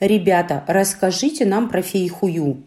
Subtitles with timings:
[0.00, 2.62] Ребята, расскажите нам про фейхую.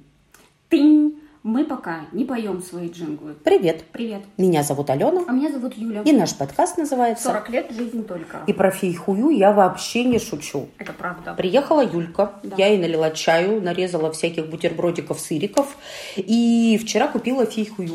[0.69, 1.19] Тынь.
[1.41, 3.33] Мы пока не поем свои джинглы.
[3.43, 3.83] Привет.
[3.91, 4.21] Привет.
[4.37, 5.23] Меня зовут Алена.
[5.27, 6.03] А меня зовут Юля.
[6.03, 8.43] И наш подкаст называется 40 лет жизнь только.
[8.47, 10.69] И про фейхую я вообще не шучу.
[10.77, 11.33] Это правда.
[11.33, 12.55] Приехала Юлька, Да.
[12.57, 15.75] я ей налила чаю, нарезала всяких бутербродиков, сыриков.
[16.15, 17.89] И вчера купила фейхую.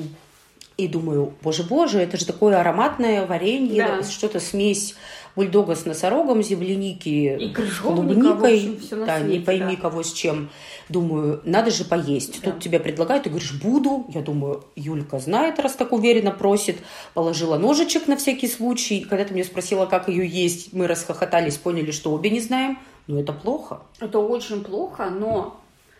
[0.78, 4.02] И думаю, боже-боже, это же такое ароматное варенье, Да.
[4.04, 4.94] что-то смесь
[5.34, 8.76] бульдога с носорогом, земляники, И крыжовника, клубникой.
[8.76, 9.82] общем, да, не свете, пойми да.
[9.82, 10.50] кого с чем.
[10.88, 12.40] Думаю, надо же поесть.
[12.42, 12.52] Да.
[12.52, 14.06] Тут тебе предлагают, ты говоришь, буду.
[14.14, 16.76] Я думаю, Юлька знает, раз так уверенно просит.
[17.12, 19.00] Положила ножичек на всякий случай.
[19.00, 22.78] Когда ты меня спросила, как ее есть, мы расхохотались, поняли, что обе не знаем.
[23.08, 23.80] Но это плохо.
[23.98, 25.56] Это очень плохо, но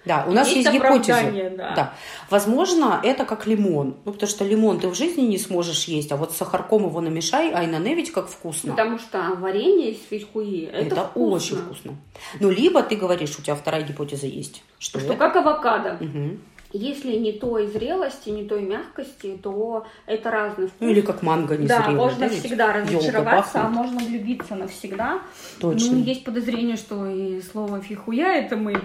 [0.08, 1.18] Да, у нас Есть есть, гипотеза.
[1.18, 1.92] оправдание, да.
[2.30, 3.94] Возможно, это как лимон.
[4.04, 7.00] Ну, потому что лимон ты в жизни не сможешь есть, а вот с сахарком его
[7.00, 8.72] намешай, а и на ведь как вкусно.
[8.72, 11.34] потому что варенье из фейхуи это, это вкусно.
[11.36, 11.94] очень вкусно.
[12.40, 14.62] Ну, либо ты говоришь, у тебя вторая гипотеза есть.
[14.78, 15.16] Что, Что это?
[15.18, 15.98] как авокадо.
[16.00, 16.40] Мгм.
[16.72, 20.76] Если не той зрелости, не той мягкости, то это разный вкус.
[20.80, 21.94] Ну, или как манго Да, незрелый.
[21.94, 22.40] можно ведь?
[22.40, 25.20] всегда разочароваться, а можно влюбиться навсегда.
[25.60, 25.96] Точно.
[25.96, 28.80] Ну, есть подозрение, что и слово фихуя это мы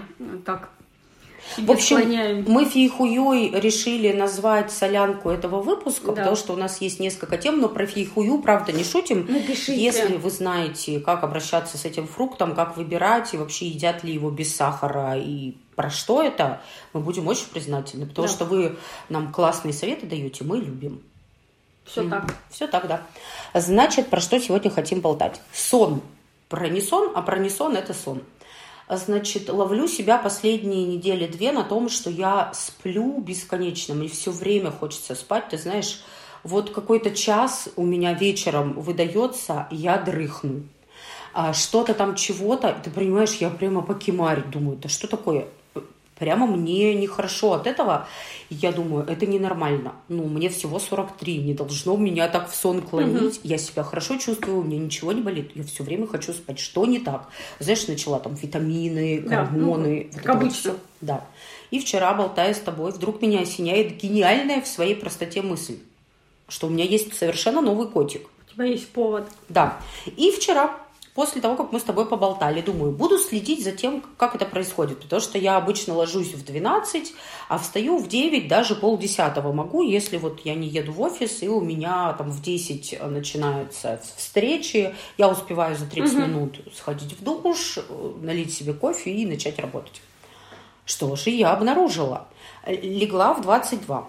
[0.46, 0.70] так
[1.56, 2.44] себе В общем, склоняем.
[2.48, 6.12] мы фейхуей решили назвать солянку этого выпуска, Да.
[6.14, 9.26] потому что у нас есть несколько тем, но про фейхую, правда, не шутим.
[9.28, 9.76] Напишите.
[9.76, 14.30] Если вы знаете, как обращаться с этим фруктом, как выбирать, и вообще едят ли его
[14.30, 16.60] без сахара, и про что это,
[16.92, 18.32] мы будем очень признательны, потому Да.
[18.34, 18.76] что вы
[19.08, 21.02] нам классные советы даете, мы любим.
[21.84, 22.34] Все так.
[22.50, 23.02] Все так, да.
[23.52, 25.40] Значит, про что сегодня хотим болтать?
[25.52, 26.00] Сон.
[26.48, 28.22] Про не сон, а про не сон– это сон.
[28.88, 33.94] Значит, ловлю себя последние недели две на том, что я сплю бесконечно.
[33.94, 35.48] Мне все время хочется спать.
[35.48, 36.02] Ты знаешь,
[36.42, 40.64] вот какой-то час у меня вечером выдается, я дрыхну.
[41.32, 45.48] А что-то там чего-то, ты понимаешь, я прямо покемарь думаю, да что такое?
[46.18, 48.06] Прямо мне нехорошо от этого.
[48.48, 49.94] И Я думаю, это ненормально.
[50.08, 53.40] Ну, мне всего 43, не должно меня так в сон клонить.
[53.42, 55.50] Я себя хорошо чувствую, у меня ничего не болит.
[55.54, 56.60] Я все время хочу спать.
[56.60, 57.28] Что не так?
[57.58, 60.08] Знаешь, начала там витамины, Да, гормоны.
[60.12, 60.60] ну, вот как это вот обычно.
[60.60, 60.74] всё.
[61.00, 61.24] Да.
[61.72, 65.78] И вчера, болтая с тобой, вдруг меня осеняет гениальная в своей простоте мысль,
[66.48, 68.28] что у меня есть совершенно новый котик.
[68.46, 69.24] У тебя есть повод.
[69.48, 69.78] Да.
[70.16, 70.78] И вчера,
[71.14, 75.00] после того, как мы с тобой поболтали, думаю, буду следить за тем, как это происходит.
[75.00, 77.14] Потому что я обычно ложусь в 12,
[77.48, 81.48] а встаю в 9, даже полдесятого могу, если вот я не еду в офис, и
[81.48, 87.78] у меня там в 10 начинаются встречи, я успеваю за 30 минут сходить в душ,
[88.20, 90.02] налить себе кофе и начать работать.
[90.86, 92.28] Что же я обнаружила?
[92.66, 94.08] Легла в 22.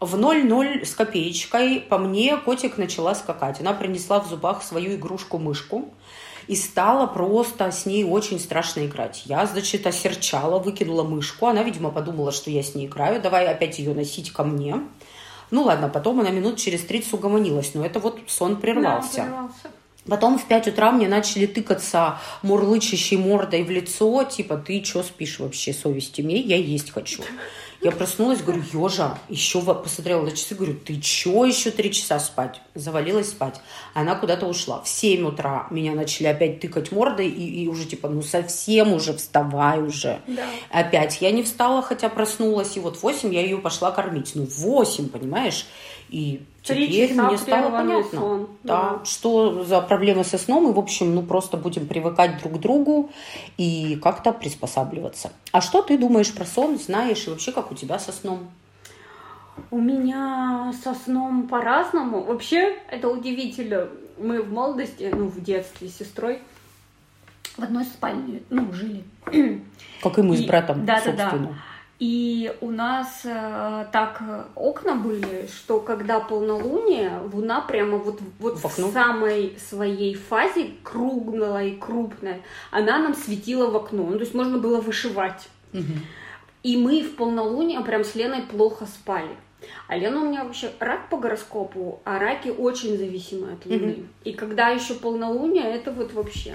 [0.00, 3.60] В 0-0 с копеечкой по мне котик начала скакать.
[3.60, 5.92] Она принесла в зубах свою игрушку-мышку
[6.48, 9.22] и стала просто с ней очень страшно играть.
[9.26, 11.46] Я, значит, осерчала, выкинула мышку.
[11.46, 13.20] Она, видимо, подумала, что я с ней играю.
[13.20, 14.80] Давай опять ее носить ко мне.
[15.50, 17.74] Ну ладно, потом она минут через 30 угомонилась.
[17.74, 19.16] Но это вот сон прервался.
[19.18, 19.68] Да, прервался.
[20.08, 25.38] Потом в 5 утра мне начали тыкаться мурлычащей мордой в лицо, типа, ты что спишь
[25.38, 27.22] вообще, совесть имей, я есть хочу.
[27.80, 32.60] Я проснулась, говорю, Ежа, еще посмотрела на часы, говорю, ты че еще три часа спать?
[32.74, 33.60] Завалилась спать.
[33.94, 34.82] Она куда-то ушла.
[34.82, 39.14] В 7 утра меня начали опять тыкать мордой, и, и уже типа, ну совсем уже
[39.14, 40.20] вставай уже.
[40.26, 40.46] Да.
[40.70, 44.32] Опять я не встала, хотя проснулась, и вот в 8 я ее пошла кормить.
[44.34, 45.66] Ну, в 8, понимаешь?
[46.10, 46.42] И
[46.74, 48.18] теперь часа мне стало прерванный понятно.
[48.20, 48.48] сон.
[48.62, 49.04] Да, Да.
[49.04, 53.10] что за проблемы со сном, и, в общем, ну, просто будем привыкать друг к другу
[53.56, 55.32] и как-то приспосабливаться.
[55.52, 58.48] А что ты думаешь про сон, знаешь, и вообще, как у тебя со сном?
[59.70, 62.22] У меня со сном по-разному.
[62.22, 63.88] Вообще, это удивительно.
[64.16, 66.40] Мы в молодости, ну, в детстве с сестрой
[67.56, 69.02] в одной спальне, ну, жили.
[70.00, 71.30] Как и мы с И- братом, да-да-да.
[71.30, 71.58] собственно.
[71.98, 74.22] И у нас э, так
[74.54, 81.76] окна были, что когда полнолуние, луна прямо вот, вот В самой своей фазе круглая и
[81.76, 84.04] крупная, она нам светила в окно.
[84.04, 85.48] Ну, то есть можно было вышивать.
[85.72, 86.02] Мгм.
[86.62, 89.36] И мы в полнолуние прям с Леной плохо спали.
[89.88, 93.86] А Лена у меня вообще рак по гороскопу, а раки очень зависимы от Луны.
[93.86, 94.08] Мгм.
[94.22, 96.54] И когда еще полнолуние, это вот вообще.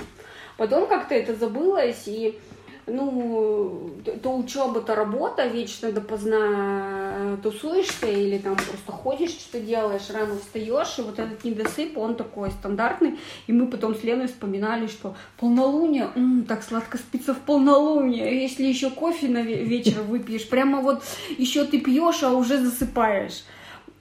[0.55, 2.39] Потом как-то это забылось, и
[2.87, 3.91] ну,
[4.21, 10.99] то- учеба, то работа, вечно допоздна тусуешься или там просто ходишь, что делаешь, рано встаешь,
[10.99, 13.19] и вот этот недосып, он такой стандартный.
[13.47, 18.63] И мы потом с Леной вспоминали, что полнолуние, м, так сладко спится в полнолуние, если
[18.63, 21.03] еще кофе на ве- вечер выпьешь, прямо вот
[21.37, 23.43] еще ты пьешь, а уже засыпаешь.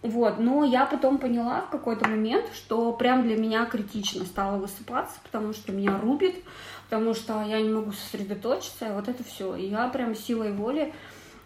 [0.03, 5.15] Вот, но я потом поняла в какой-то момент, что прям для меня критично стало высыпаться,
[5.23, 6.35] потому что меня рубит,
[6.93, 9.57] потому что я не могу сосредоточиться, вот это все.
[9.57, 10.93] И я прям силой воли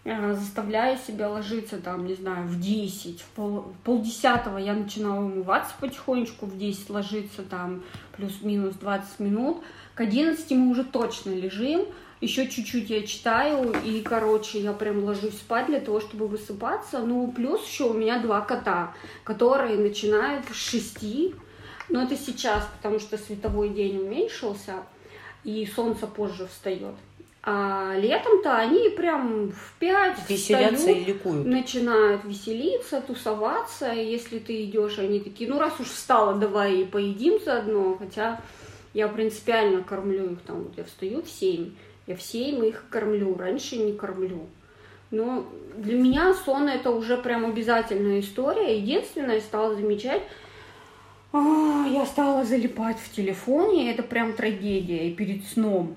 [0.03, 5.21] э, заставляю себя ложиться там, не знаю, в 10, в, пол, в полдесятого я начинала
[5.21, 7.81] умываться потихонечку, в 10 ложиться там
[8.17, 9.63] плюс-минус 20 минут,
[9.95, 11.85] к 11 мы уже точно лежим,
[12.19, 16.99] еще чуть-чуть я читаю, и, короче, я прям ложусь спать для того, чтобы высыпаться.
[16.99, 21.35] Ну, плюс еще у меня два кота, которые начинают с шести,
[21.87, 24.83] но это сейчас, потому что световой день уменьшился,
[25.43, 26.95] и солнце позже встает.
[27.49, 31.45] А летом-то они прям в пять Веселятся встают, и ликуют.
[31.47, 33.93] начинают веселиться, тусоваться.
[33.93, 37.95] И если ты идешь, они такие, ну раз уж встала, давай и поедим заодно.
[37.97, 38.41] Хотя
[38.93, 41.71] я принципиально кормлю их там, вот я встаю в семь,
[42.05, 44.47] я в семь их кормлю, раньше не кормлю.
[45.11, 45.47] Но
[45.77, 48.77] для меня сон это уже прям обязательная история.
[48.77, 50.23] Единственное, я стала замечать,
[51.33, 55.09] а, я стала залипать в телефоне, это прям трагедия.
[55.09, 55.95] И перед сном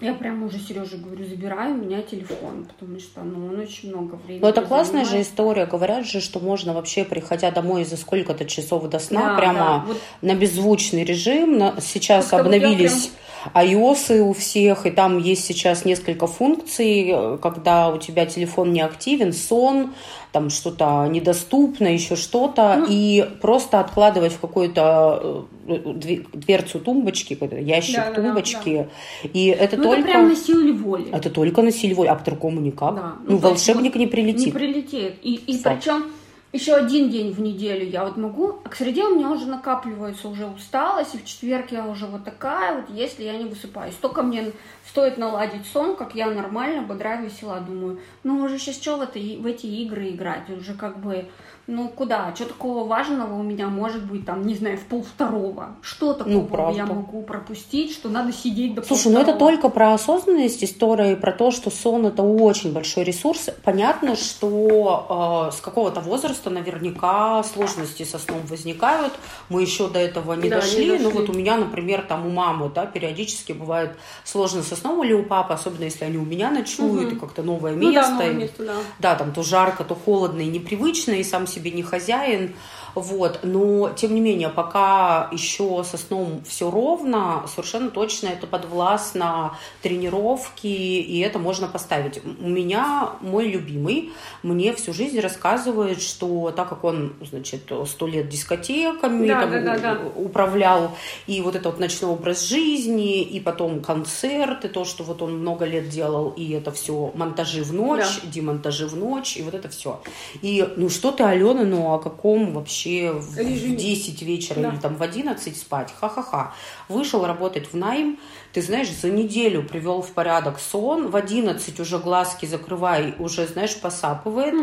[0.00, 4.14] я прям уже Сереже говорю, забирай у меня телефон, потому что ну, он очень много
[4.14, 4.42] времени.
[4.42, 5.26] Но это классная занимает.
[5.26, 5.66] же история.
[5.66, 9.84] Говорят же, что можно вообще, приходя домой за сколько-то часов до сна, Да, прямо да,
[9.86, 11.72] вот на беззвучный режим.
[11.80, 13.10] Сейчас Как-то вот обновились
[13.54, 18.80] iOS у всех, и там есть сейчас несколько функций, э, когда у тебя телефон не
[18.80, 19.92] активен, сон,
[20.32, 22.86] там что-то недоступно, еще что-то, Ну.
[22.90, 28.88] и просто откладывать в какую-то э, дви- дверцу тумбочки, какой-то ящик Да-да-да, тумбочки,
[29.32, 30.00] и это ну, только...
[30.00, 31.10] это прям на силе воли.
[31.10, 32.94] Это только на силе воли, а по-другому никак.
[32.94, 33.12] Да.
[33.24, 34.46] Ну, Ну, волшебник вот не прилетит.
[34.46, 35.14] Не прилетит.
[35.22, 36.04] И, и причем
[36.52, 40.28] еще один день в неделю я вот могу, а к среде у меня уже накапливается
[40.28, 43.94] уже усталость, и в четверг я уже вот такая, вот если я не высыпаюсь.
[44.00, 44.52] Только мне
[44.88, 49.18] стоит наладить сон, как я нормально, бодра, весела, думаю, ну уже сейчас что в, это,
[49.18, 51.26] в эти игры играть, уже как бы,
[51.68, 56.14] ну куда, что такого важного у меня может быть там, не знаю, в полвторого, что
[56.14, 56.76] такого Ну, правда.
[56.76, 61.14] я могу пропустить, что надо сидеть до Слушай, ну это только про осознанность история, и
[61.14, 63.50] про то, что сон это очень большой ресурс.
[63.64, 69.12] Понятно, что э, с какого-то возраста наверняка сложности со сном возникают.
[69.50, 70.88] Мы еще до этого не Да, не дошли.
[70.98, 71.18] Ну дошли.
[71.20, 73.90] вот у меня, например, там у мамы, да, периодически бывает
[74.24, 77.16] сложно со сном или у папы, особенно если они у меня ночуют, Мгм.
[77.16, 78.00] и как-то новое Ну место.
[78.00, 78.74] да, новое место, да.
[79.00, 82.54] Да, там то жарко, то холодно и непривычно, и сам себе не хозяин.
[83.00, 83.40] Вот.
[83.42, 90.66] Но, тем не менее, пока еще со сном все ровно, совершенно точно это подвластно тренировки,
[90.66, 92.20] и это можно поставить.
[92.24, 94.12] У меня мой любимый
[94.42, 99.60] мне всю жизнь рассказывает, что так как он, значит, сто лет дискотеками Да, там, да,
[99.60, 100.00] да, да.
[100.16, 100.96] управлял,
[101.26, 105.64] и вот это вот ночной образ жизни, и потом концерты, то, что вот он много
[105.64, 110.00] лет делал, и это все монтажи в ночь, демонтажи в ночь, и вот это все.
[110.42, 113.76] И, ну что ты, Алена, ну о каком вообще в, в Режиме.
[113.76, 114.68] 10 вечера Да.
[114.70, 115.92] или там в 11 спать?
[116.00, 116.54] Ха-ха-ха.
[116.88, 118.18] Вышел работать в найм,
[118.52, 123.76] ты знаешь, за неделю привел в порядок сон, в 11 уже глазки закрывай, уже, знаешь,
[123.78, 124.54] посапывает,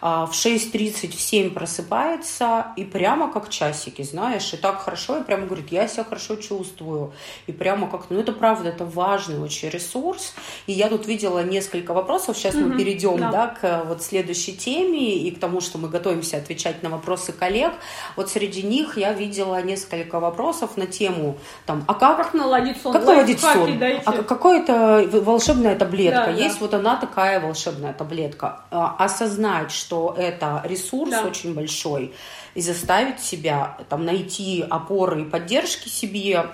[0.00, 5.22] а в 6.30, в 7 просыпается, и прямо как часики, знаешь, и так хорошо, и
[5.22, 7.12] прямо говорит, я себя хорошо чувствую,
[7.46, 10.34] и прямо как, ну это правда, это важный очень ресурс,
[10.66, 13.30] и я тут видела несколько вопросов, сейчас мы Мгм, перейдем, да.
[13.30, 17.74] да, к вот следующей теме и к тому, что мы готовимся отвечать на вопросы коллег,
[18.16, 21.36] вот среди них я видела несколько вопросов на тему,
[21.66, 22.92] там, а как Как наладить сон?
[22.92, 23.78] как наладить Лайфхаки сон?
[23.78, 24.02] дайте.
[24.04, 26.24] А какая-то волшебная таблетка.
[26.26, 26.60] Да, Есть да.
[26.60, 28.60] вот она такая волшебная таблетка.
[28.70, 31.24] А, Осознать, что это ресурс Да.
[31.24, 32.14] очень большой,
[32.54, 36.46] и заставить себя там найти опоры и поддержки себе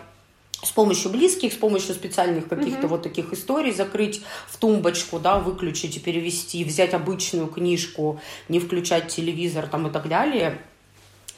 [0.62, 2.88] с помощью близких, с помощью специальных каких-то Мгм.
[2.88, 9.08] вот таких историй закрыть в тумбочку, да, выключить и перевести, взять обычную книжку, не включать
[9.08, 10.58] телевизор там и так далее.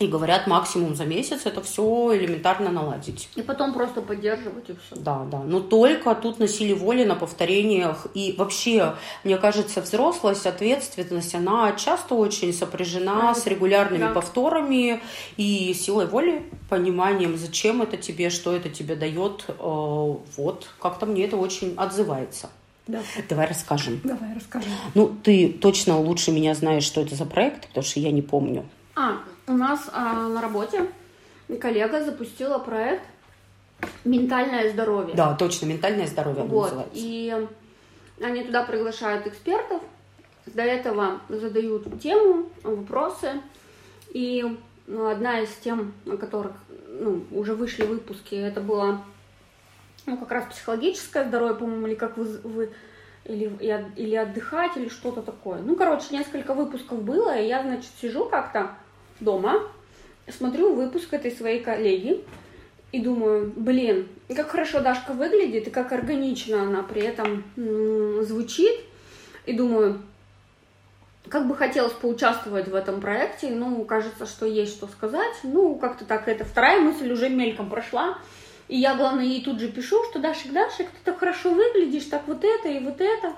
[0.02, 1.82] И говорят, максимум за месяц это все
[2.16, 3.28] элементарно наладить.
[3.36, 4.96] И потом просто поддерживать и все.
[4.96, 5.38] Да, да.
[5.44, 8.08] Но только тут на силе воли, на повторениях.
[8.14, 13.34] И вообще, мне кажется, взрослость, ответственность, она часто очень сопряжена Да.
[13.36, 14.08] с регулярными Да.
[14.12, 15.00] повторами
[15.36, 19.44] и силой воли, пониманием, зачем это тебе, что это тебе дает.
[19.46, 19.54] Э,
[20.36, 22.50] Вот, как-то мне это очень отзывается.
[22.88, 22.98] Да.
[23.28, 24.00] Давай расскажем.
[24.02, 24.66] Давай расскажи.
[24.94, 28.64] Ну, ты точно лучше меня знаешь, что это за проект, потому что я не помню.
[28.96, 30.86] А, у нас а, на работе
[31.60, 33.04] коллега запустила проект
[34.04, 35.14] «Ментальное здоровье».
[35.14, 36.94] Да, точно, ментальное здоровье Вот, называется.
[36.94, 37.48] и
[38.20, 39.82] они туда приглашают экспертов,
[40.46, 43.40] до этого задают тему, вопросы,
[44.10, 46.52] и ну, одна из тем, на которых
[46.88, 49.02] ну, уже вышли выпуски, это было
[50.06, 52.70] ну, как раз психологическое здоровье, по-моему, или как вы, вы
[53.24, 53.56] или,
[53.96, 55.60] или отдыхать, или что-то такое.
[55.60, 58.74] Ну, короче, несколько выпусков было, и я, значит, сижу как-то
[59.22, 59.60] дома,
[60.28, 62.24] смотрю выпуск этой своей коллеги,
[62.92, 67.44] и думаю, блин, как хорошо Дашка выглядит, и как органично она при этом
[68.22, 68.80] звучит.
[69.46, 70.02] И думаю,
[71.28, 75.34] как бы хотелось поучаствовать в этом проекте, ну, кажется, что есть что сказать.
[75.42, 78.18] Ну, как-то так, это вторая мысль уже мельком прошла.
[78.68, 82.22] И я, главное, ей тут же пишу, что Дашик, Дашик, ты так хорошо выглядишь, так
[82.26, 83.32] вот это и вот это.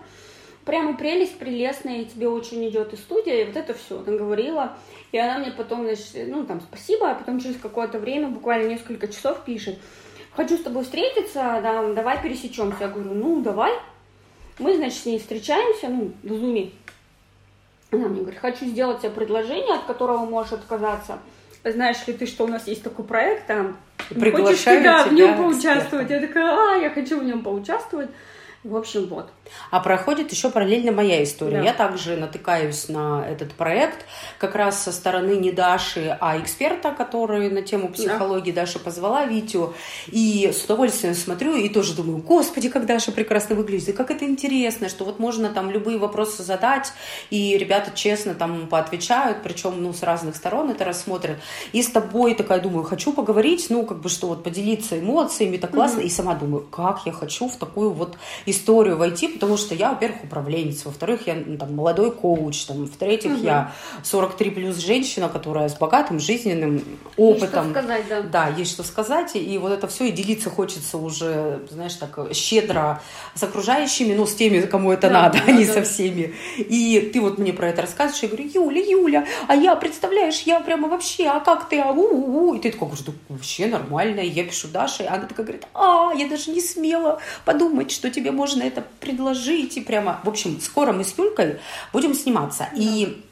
[0.65, 4.77] Прямо прелесть прелестная, тебе очень идет и студия, и вот это все наговорила.
[5.13, 9.09] И она мне потом, значит, ну, там, спасибо, а потом через какое-то время, буквально несколько
[9.09, 9.79] часов пишет,
[10.33, 12.79] хочу с тобой встретиться, да, давай пересечемся.
[12.81, 13.73] Я говорю, ну, давай.
[14.59, 16.71] Мы, значит, с ней встречаемся, ну, в зуме.
[17.93, 21.19] Она мне говорит, хочу сделать тебе предложение, от которого можешь отказаться.
[21.63, 23.77] Знаешь ли ты, что у нас есть такой проект, там,
[24.09, 26.11] хочешь ты, да, в нем поучаствовать?
[26.11, 28.11] Я такая, а, я хочу в нем поучаствовать.
[28.65, 29.29] В общем, вот.
[29.71, 31.59] А проходит еще параллельно моя история.
[31.59, 31.65] Да.
[31.65, 34.07] Я также натыкаюсь на этот проект
[34.39, 38.63] как раз со стороны не Даши, а эксперта, который на тему психологии да.
[38.63, 39.75] Даша позвала Витю.
[40.07, 44.25] И с удовольствием смотрю и тоже думаю, господи, как Даша прекрасно выглядит, и как это
[44.25, 46.93] интересно, что вот можно там любые вопросы задать,
[47.29, 51.37] и ребята честно там поотвечают, причем ну, с разных сторон это рассмотрят.
[51.73, 55.73] И с тобой такая думаю, хочу поговорить, ну как бы что вот поделиться эмоциями, так
[55.73, 55.99] классно.
[55.99, 56.07] Угу.
[56.07, 58.17] И сама думаю, как я хочу в такую вот
[58.47, 58.54] историю
[58.97, 63.45] войти, потому что я, во-первых, управленец, во-вторых, я ну, там, молодой коуч, там, в-третьих, угу.
[63.45, 66.83] я 43 плюс женщина, которая с богатым жизненным
[67.17, 67.69] опытом.
[67.69, 68.23] Есть что сказать, да.
[68.23, 73.03] Да, есть что сказать, и вот это все, и делиться хочется уже, знаешь, так щедро
[73.35, 75.73] с окружающими, ну, с теми, кому это да, надо, да, а не да.
[75.75, 76.35] со всеми.
[76.59, 80.61] И ты вот мне про это рассказываешь, я говорю, Юля, Юля, а я, представляешь, я
[80.61, 82.57] прямо вообще, а как ты, а у, -у, -у.
[82.57, 85.67] И ты такой говоришь, да вообще нормально, и я пишу Даше, и она такая говорит,
[85.75, 89.77] а, я даже не смела подумать, что тебе можно это предложить.
[89.77, 91.59] И прямо, в общем, скоро мы с Юлькой
[91.93, 92.69] будем сниматься.
[92.73, 92.81] Да.
[92.81, 93.23] И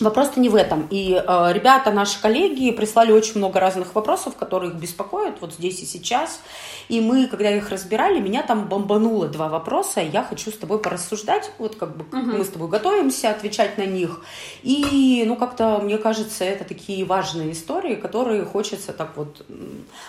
[0.00, 0.86] Вопрос-то не в этом.
[0.90, 5.80] И э, ребята, наши коллеги, прислали очень много разных вопросов, которые их беспокоят вот здесь
[5.80, 6.40] и сейчас.
[6.88, 10.00] И мы, когда их разбирали, меня там бомбануло два вопроса.
[10.00, 11.50] Я хочу с тобой порассуждать.
[11.58, 12.36] Вот как бы угу.
[12.36, 14.20] мы с тобой готовимся отвечать на них.
[14.62, 19.46] И, ну, как-то, мне кажется, это такие важные истории, которые хочется так вот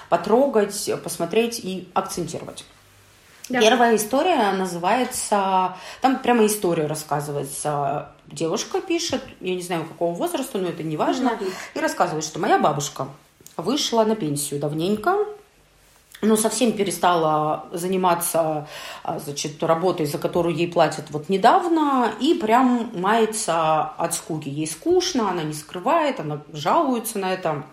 [0.10, 2.66] потрогать, посмотреть и акцентировать.
[3.50, 3.62] Да.
[3.62, 8.10] Первая история называется, там прямо история рассказывается.
[8.27, 12.39] Девушка пишет, я не знаю какого возраста, но это не важно, mm и рассказывает, что
[12.39, 13.08] моя бабушка
[13.56, 15.16] вышла на пенсию давненько,
[16.22, 18.68] но совсем перестала заниматься
[19.04, 24.50] а, значит, работой, за которую ей платят вот недавно, и прям мается от скуки.
[24.50, 27.63] Ей скучно, она не скрывает, она жалуется на это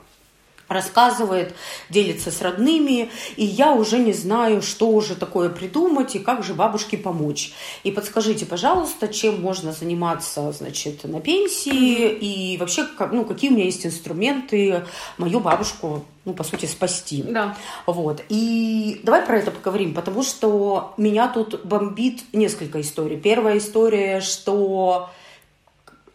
[0.75, 1.55] рассказывает,
[1.89, 6.53] делится с родными, и я уже не знаю, что уже такое придумать и как же
[6.53, 7.53] бабушке помочь.
[7.85, 13.65] И подскажите, пожалуйста, чем можно заниматься, значит, на пенсии и вообще, ну, какие у меня
[13.65, 14.85] есть инструменты
[15.17, 17.23] мою бабушку, ну, по сути, спасти.
[17.23, 17.57] Да.
[17.87, 18.23] Вот.
[18.29, 23.17] И давай про это поговорим, потому что меня тут бомбит несколько историй.
[23.17, 25.11] Первая история, что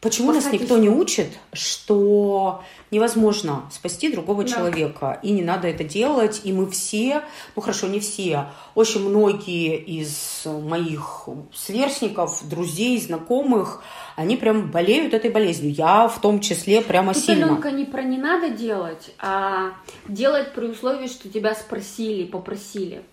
[0.01, 4.49] почему нас никто не учит, что невозможно спасти другого да.
[4.49, 7.23] человека, и не надо это делать, и мы все,
[7.55, 13.83] ну хорошо, не все, очень многие из моих сверстников, друзей, знакомых,
[14.15, 15.73] они прям болеют этой болезнью.
[15.73, 17.45] Я в том числе прямо Тут, сильно.
[17.47, 19.73] Аленка, не про не надо делать, а
[20.07, 23.03] делать при условии, что тебя спросили, попросили.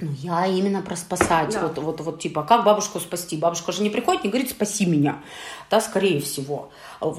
[0.00, 1.50] Ну, я именно про спасать.
[1.54, 1.62] Да.
[1.62, 3.36] Вот, вот, вот, типа, как бабушку спасти?
[3.36, 5.22] Бабушка же не приходит, не говорит, спаси меня.
[5.70, 6.70] Да, скорее всего.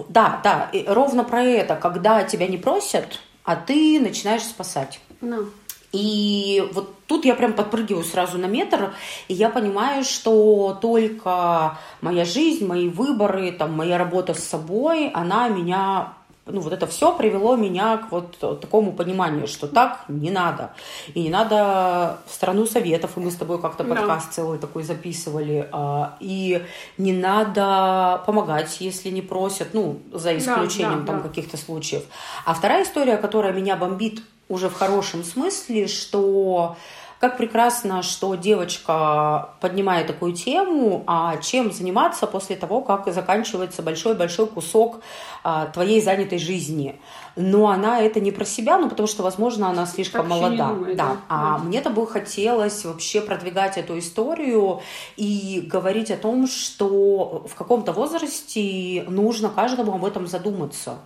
[0.10, 5.00] Да, да, и ровно про это, когда тебя не просят, а ты начинаешь спасать.
[5.22, 5.50] No.
[5.96, 8.94] И вот тут я прям подпрыгиваю сразу на метр,
[9.30, 15.48] и я понимаю, что только моя жизнь, мои выборы, там, моя работа с собой, она
[15.48, 16.14] меня
[16.48, 20.74] ну, вот это все привело меня к вот такому пониманию, что так не надо.
[21.14, 25.68] И не надо в страну советов, и мы с тобой как-то подкаст целый такой записывали,
[25.72, 26.64] а, и
[26.98, 32.04] не надо помогать, если не просят, ну, за исключением да, да, там каких-то случаев.
[32.46, 36.76] А вторая история, которая меня бомбит уже в хорошем смысле, что
[37.26, 44.46] как прекрасно, что девочка поднимает такую тему, а чем заниматься после того, как заканчивается большой-большой
[44.46, 45.02] кусок
[45.44, 47.02] а, твоей занятой жизни.
[47.36, 50.70] Но она это не про себя, ну потому что, возможно, она слишком вообще молода.
[50.70, 51.06] Думает, да.
[51.06, 51.18] да.
[51.28, 54.82] А мне-то бы хотелось вообще продвигать эту историю
[55.18, 61.00] и говорить о том, что в каком-то возрасте нужно каждому об этом задуматься.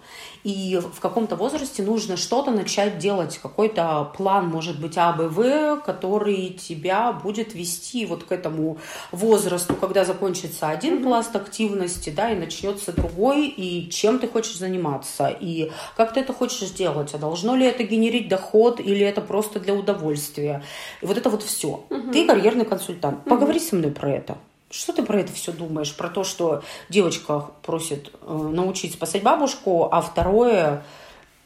[0.43, 5.77] И в каком-то возрасте нужно что-то начать делать, какой-то план, может быть, А, Б, В,
[5.81, 8.77] который тебя будет вести вот к этому
[9.11, 15.27] возрасту, когда закончится один пласт активности, да, и начнется другой, и чем ты хочешь заниматься,
[15.27, 19.59] и как ты это хочешь сделать, а должно ли это генерить доход, или это просто
[19.59, 20.63] для удовольствия.
[21.01, 21.85] И вот это вот все.
[21.89, 22.11] Угу.
[22.11, 23.23] Ты карьерный консультант.
[23.25, 23.65] Поговори угу.
[23.65, 24.37] со мной про это.
[24.71, 25.95] Что ты про это все думаешь?
[25.95, 30.83] Про то, что девочка просит э, научить спасать бабушку, а второе,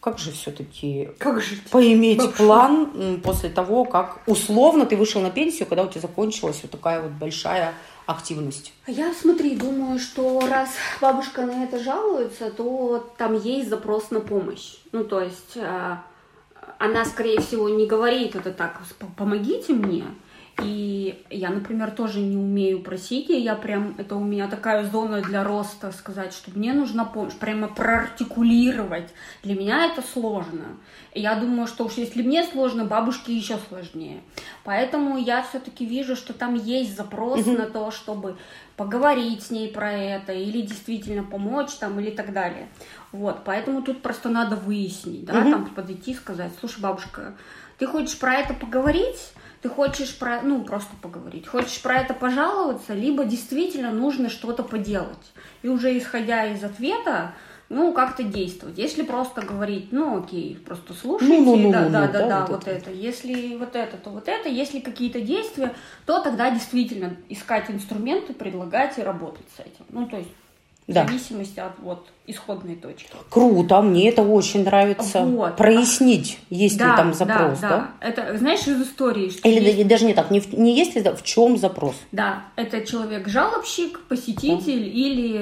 [0.03, 1.63] как же все-таки как жить?
[1.71, 2.43] поиметь бабушку?
[2.43, 7.01] план после того, как условно ты вышел на пенсию, когда у тебя закончилась вот такая
[7.01, 7.73] вот большая
[8.05, 8.73] активность?
[8.85, 14.75] Я, смотри, думаю, что раз бабушка на это жалуется, то там есть запрос на помощь.
[14.91, 15.95] Ну, то есть э,
[16.79, 18.81] она, скорее всего, не говорит это так,
[19.15, 20.03] помогите мне,
[20.61, 25.21] и я, например, тоже не умею просить, и я прям, это у меня такая зона
[25.21, 29.09] для роста, сказать, что мне нужна помощь, прямо проартикулировать.
[29.41, 30.77] Для меня это сложно.
[31.13, 34.21] И я думаю, что уж если мне сложно, бабушке еще сложнее.
[34.63, 37.57] Поэтому я все-таки вижу, что там есть запрос mm-hmm.
[37.57, 38.37] на то, чтобы
[38.77, 42.69] поговорить с ней про это, или действительно помочь там, или так далее.
[43.11, 45.51] Вот, поэтому тут просто надо выяснить, да, mm-hmm.
[45.51, 47.33] там подойти и сказать, слушай, бабушка,
[47.79, 49.33] ты хочешь про это поговорить?
[49.63, 55.31] Ты хочешь про, ну, просто поговорить, хочешь про это пожаловаться, либо действительно нужно что-то поделать.
[55.61, 57.33] И уже исходя из ответа,
[57.69, 58.77] ну, как-то действовать.
[58.77, 62.27] Если просто говорить, ну, окей, просто слушайте, ну, ну, ну, да, ну, да, да, да,
[62.27, 62.91] да, вот, вот это.
[62.91, 64.49] Если вот это, то вот это.
[64.49, 65.73] Если какие-то действия,
[66.05, 69.85] то тогда действительно искать инструменты, предлагать и работать с этим.
[69.89, 70.29] Ну, то есть
[70.87, 71.03] да.
[71.03, 73.09] в зависимости от вот исходной точки.
[73.29, 75.21] Круто, мне это очень нравится.
[75.21, 75.55] Вот.
[75.55, 77.77] Прояснить, есть да, ли там запрос, да, да?
[77.99, 78.07] да?
[78.07, 79.29] Это, знаешь, из истории.
[79.29, 79.87] Что Или есть...
[79.87, 81.95] даже не так, не, не есть ли, в чем запрос?
[82.11, 84.89] Да, это человек-жалобщик, посетитель да.
[84.89, 85.37] или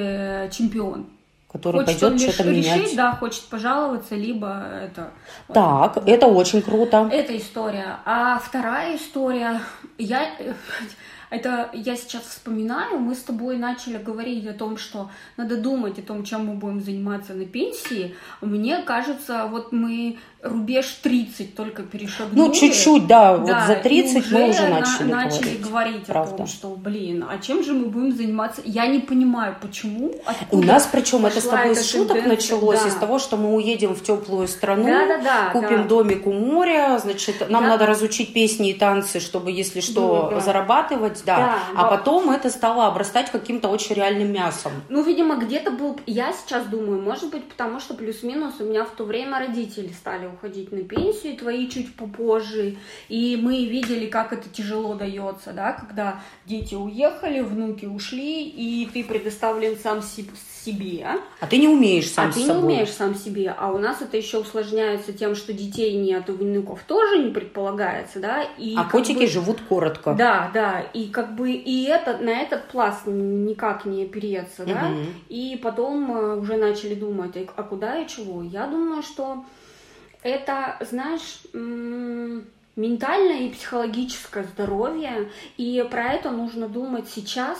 [0.45, 1.07] э, чемпион
[1.51, 2.95] который хочет пойдет что-то менять.
[2.95, 5.11] Да, хочет пожаловаться, либо это...
[5.53, 6.07] Так, вот.
[6.07, 7.09] это очень круто.
[7.11, 7.97] Это история.
[8.05, 9.59] А вторая история,
[9.97, 10.29] я
[11.31, 16.01] это я сейчас вспоминаю, мы с тобой начали говорить о том, что надо думать о
[16.01, 18.15] том, чем мы будем заниматься на пенсии.
[18.41, 22.47] Мне кажется, вот мы рубеж 30 только перешагнули.
[22.47, 26.05] Ну, чуть-чуть, да, да, вот за 30 уже мы уже начали, на, начали говорить, говорить
[26.05, 26.33] Правда.
[26.33, 28.61] о том, что, блин, а чем же мы будем заниматься?
[28.65, 30.15] Я не понимаю, почему.
[30.49, 32.87] У нас, причем, это с тобой из шуток началось, да.
[32.87, 35.87] из того, что мы уедем в теплую страну, да, да, да, купим да.
[35.87, 37.69] домик у моря, значит, нам да.
[37.69, 40.41] надо разучить песни и танцы, чтобы, если что, да, да.
[40.41, 41.37] зарабатывать, да.
[41.37, 41.59] да.
[41.75, 41.89] А но...
[41.89, 44.71] потом это стало обрастать каким-то очень реальным мясом.
[44.89, 45.99] Ну, видимо, где-то был...
[46.07, 50.30] Я сейчас думаю, может быть, потому что плюс-минус у меня в то время родители стали
[50.33, 52.77] уходить на пенсию, твои чуть попозже,
[53.09, 59.03] и мы видели, как это тяжело дается, да, когда дети уехали, внуки ушли, и ты
[59.03, 60.01] предоставлен сам
[60.65, 61.07] себе.
[61.39, 62.55] А ты не умеешь сам а ты собой.
[62.55, 63.53] не умеешь сам себе.
[63.57, 68.19] А у нас это еще усложняется тем, что детей нет, у внуков тоже не предполагается,
[68.19, 68.43] да.
[68.57, 69.27] И а котики бы...
[69.27, 70.13] живут коротко.
[70.13, 70.81] Да, да.
[70.93, 74.71] И как бы и это, на этот пласт никак не опереться, угу.
[74.71, 74.91] да.
[75.29, 78.43] И потом э, уже начали думать, а куда и чего.
[78.43, 79.43] Я думаю, что
[80.23, 81.41] это, знаешь,
[82.75, 87.57] ментальное и психологическое здоровье, и про это нужно думать сейчас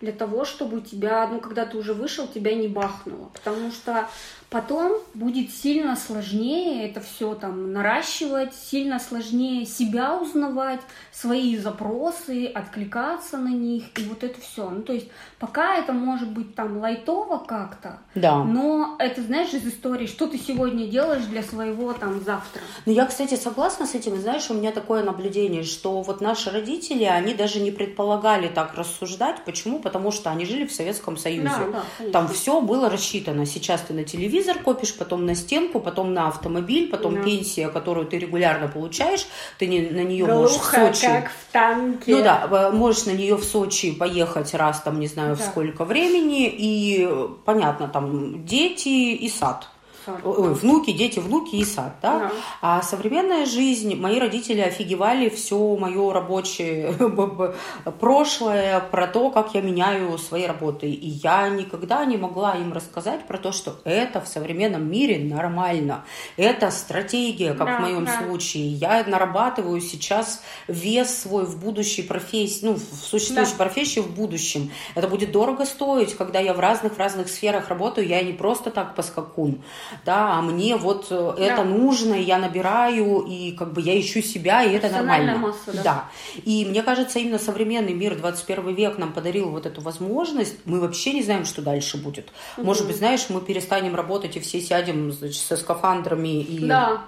[0.00, 4.08] для того, чтобы у тебя, ну, когда ты уже вышел, тебя не бахнуло, потому что
[4.52, 13.38] Потом будет сильно сложнее это все там наращивать, сильно сложнее себя узнавать, свои запросы, откликаться
[13.38, 14.68] на них и вот это все.
[14.68, 18.44] Ну, то есть пока это может быть там лайтово как-то, да.
[18.44, 22.60] но это, знаешь, из истории, что ты сегодня делаешь для своего там завтра.
[22.84, 24.20] Ну, я, кстати, согласна с этим.
[24.20, 29.46] Знаешь, у меня такое наблюдение, что вот наши родители, они даже не предполагали так рассуждать.
[29.46, 29.78] Почему?
[29.78, 31.48] Потому что они жили в Советском Союзе.
[31.48, 33.46] Да, да, там все было рассчитано.
[33.46, 37.22] Сейчас ты на телевизоре телевизор копишь, потом на стенку, потом на автомобиль, потом да.
[37.22, 39.26] пенсия, которую ты регулярно получаешь,
[39.58, 41.06] ты не, на нее Глухо, можешь в Сочи.
[41.06, 42.16] как в танке.
[42.16, 45.42] Ну да, можешь на нее в Сочи поехать раз там не знаю да.
[45.42, 47.08] в сколько времени, и
[47.44, 49.68] понятно, там дети и сад.
[50.06, 52.18] Ой, внуки, дети, внуки и сад, да?
[52.18, 52.32] да.
[52.60, 56.92] А современная жизнь, мои родители офигевали все мое рабочее
[58.00, 60.90] прошлое про то, как я меняю свои работы.
[60.90, 66.04] И я никогда не могла им рассказать про то, что это в современном мире нормально.
[66.36, 68.22] Это стратегия, как да, в моем да.
[68.22, 68.68] случае.
[68.72, 73.64] Я нарабатываю сейчас вес свой в будущей профессии, ну, в существующей да.
[73.64, 74.70] профессии в будущем.
[74.94, 79.62] Это будет дорого стоить, когда я в разных-разных сферах работаю, я не просто так поскакун
[80.04, 81.44] да, а мне вот э, да.
[81.44, 85.36] это нужно, и я набираю, и как бы я ищу себя, и это нормально.
[85.38, 85.82] Масса, да.
[85.82, 86.04] да.
[86.44, 91.12] И мне кажется, именно современный мир, 21 век нам подарил вот эту возможность, мы вообще
[91.12, 92.30] не знаем, что дальше будет.
[92.56, 92.66] Угу.
[92.66, 96.66] Может быть, знаешь, мы перестанем работать, и все сядем значит, со скафандрами и...
[96.66, 97.02] Да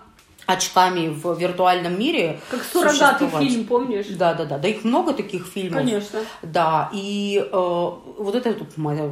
[0.46, 2.40] очками в виртуальном мире.
[2.50, 4.06] Как суррогатый фильм, помнишь?
[4.08, 4.58] Да, да, да.
[4.58, 5.80] Да их много таких фильмов.
[5.80, 6.20] Конечно.
[6.42, 6.90] Да.
[6.92, 9.10] И э, вот эта моя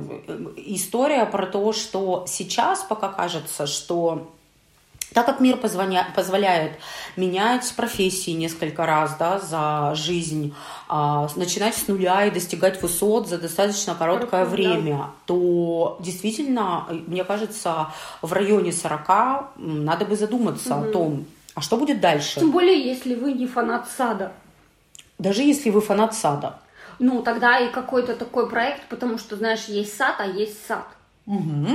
[0.57, 4.33] история про то, что сейчас пока кажется, что
[5.13, 6.73] так как мир позвоня, позволяет
[7.17, 10.55] менять профессии несколько раз да, за жизнь,
[10.89, 15.11] а, начинать с нуля и достигать высот за достаточно короткое Короткое, время, да.
[15.27, 17.89] то действительно, мне кажется,
[18.21, 20.89] в районе 40 надо бы задуматься угу.
[20.89, 22.41] о том, а что будет дальше.
[22.41, 24.33] Тем более, если вы не фанат сада.
[25.19, 26.59] Даже если вы фанат сада.
[26.99, 30.87] Ну, тогда и какой-то такой проект, потому что, знаешь, есть сад, а есть сад.
[31.27, 31.69] Угу.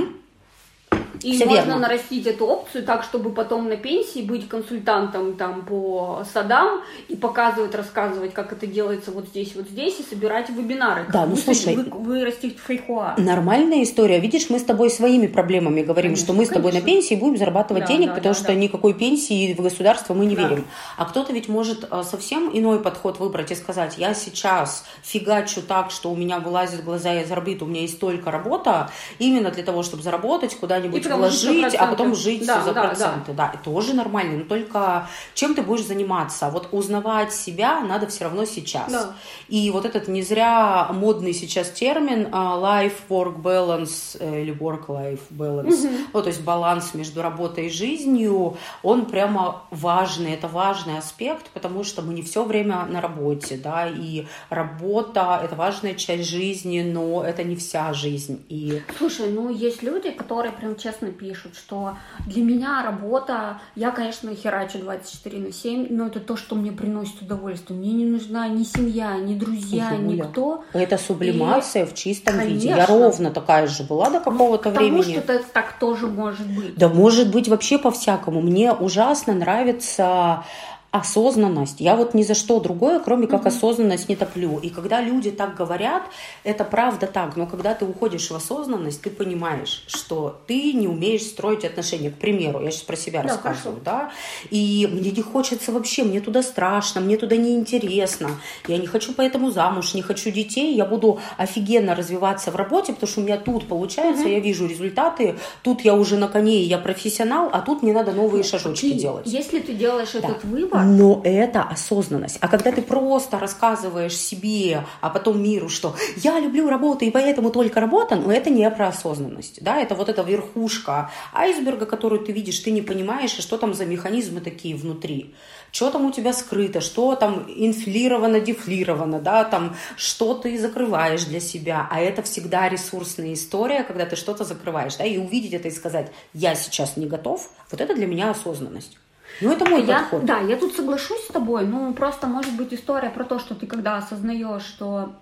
[1.22, 1.78] И Все можно верно.
[1.80, 7.74] нарастить эту опцию так, чтобы потом на пенсии быть консультантом там по садам и показывать,
[7.74, 11.06] рассказывать, как это делается вот здесь, вот здесь, и собирать вебинары.
[11.12, 13.14] Да, ну слушай, вы, вырастить фейхуа.
[13.18, 14.20] Нормальная история.
[14.20, 16.88] Видишь, мы с тобой своими проблемами говорим, конечно, что мы с тобой конечно.
[16.88, 18.54] на пенсии будем зарабатывать да, денег, да, потому да, что да.
[18.54, 20.48] никакой пенсии в государство мы не да.
[20.48, 20.66] верим.
[20.96, 25.90] А кто-то ведь может э, совсем иной подход выбрать и сказать, я сейчас фигачу так,
[25.90, 29.82] что у меня вылазит глаза, я зарабатываю, у меня есть столько работа, именно для того,
[29.82, 33.32] чтобы заработать куда-нибудь вложить, а потом жить да, за да, проценты.
[33.32, 33.50] Да.
[33.52, 34.38] да, тоже нормально.
[34.38, 36.50] Но только чем ты будешь заниматься?
[36.50, 38.90] Вот узнавать себя надо все равно сейчас.
[38.90, 39.14] Да.
[39.48, 45.86] И вот этот не зря модный сейчас термин а, life-work balance э, или work-life balance,
[45.86, 45.94] угу.
[46.12, 50.32] ну, то есть баланс между работой и жизнью, он прямо важный.
[50.32, 55.54] Это важный аспект, потому что мы не все время на работе, да, и работа– это
[55.54, 58.44] важная часть жизни, но это не вся жизнь.
[58.48, 58.82] И...
[58.98, 64.34] Слушай, ну есть люди, которые прям честно честно пишут, что для меня работа, я, конечно,
[64.34, 67.78] херачу 24 на 7, но это то, что мне приносит удовольствие.
[67.78, 70.64] Мне не нужна ни семья, ни друзья, Юля, никто.
[70.72, 72.68] Это сублимация и, в чистом конечно, виде.
[72.68, 75.00] Я ровно такая же была до какого-то ну, времени.
[75.00, 76.76] Потому что это так тоже может быть.
[76.76, 78.40] Да может быть вообще по-всякому.
[78.40, 80.44] Мне ужасно нравится
[80.90, 81.80] осознанность.
[81.80, 84.58] Я вот ни за что другое, кроме как mm осознанность, не топлю.
[84.58, 86.02] И когда люди так говорят,
[86.44, 87.36] это правда так.
[87.36, 92.10] Но когда ты уходишь в осознанность, ты понимаешь, что ты не умеешь строить отношения.
[92.10, 94.10] К примеру, я сейчас про себя да, рассказываю, да.
[94.50, 98.30] И мне не хочется вообще, мне туда страшно, мне туда неинтересно.
[98.66, 100.74] Я не хочу поэтому замуж, не хочу детей.
[100.74, 104.66] Я буду офигенно развиваться в работе, потому что у меня тут получается, mm я вижу
[104.66, 105.38] результаты.
[105.62, 109.26] Тут я уже на коне, я профессионал, а тут мне надо новые шажочки ты, делать.
[109.26, 110.18] Если ты делаешь да.
[110.20, 112.38] этот выбор, но это осознанность.
[112.40, 117.50] А когда ты просто рассказываешь себе, а потом миру, что я люблю работу и поэтому
[117.50, 119.62] только работа, но это не про осознанность.
[119.62, 119.78] Да?
[119.78, 124.40] Это вот эта верхушка айсберга, которую ты видишь, ты не понимаешь, что там за механизмы
[124.40, 125.34] такие внутри.
[125.70, 131.40] Что там у тебя скрыто, что там инфлировано, дефлировано, да, там, что ты закрываешь для
[131.40, 131.86] себя.
[131.90, 136.10] А это всегда ресурсная история, когда ты что-то закрываешь, да, и увидеть это и сказать,
[136.32, 138.96] я сейчас не готов, вот это для меня осознанность.
[139.40, 140.24] Ну, это мой я, подход.
[140.24, 141.66] Да, я тут соглашусь с тобой.
[141.66, 145.12] Ну, просто может быть история про то, что ты когда осознаешь, что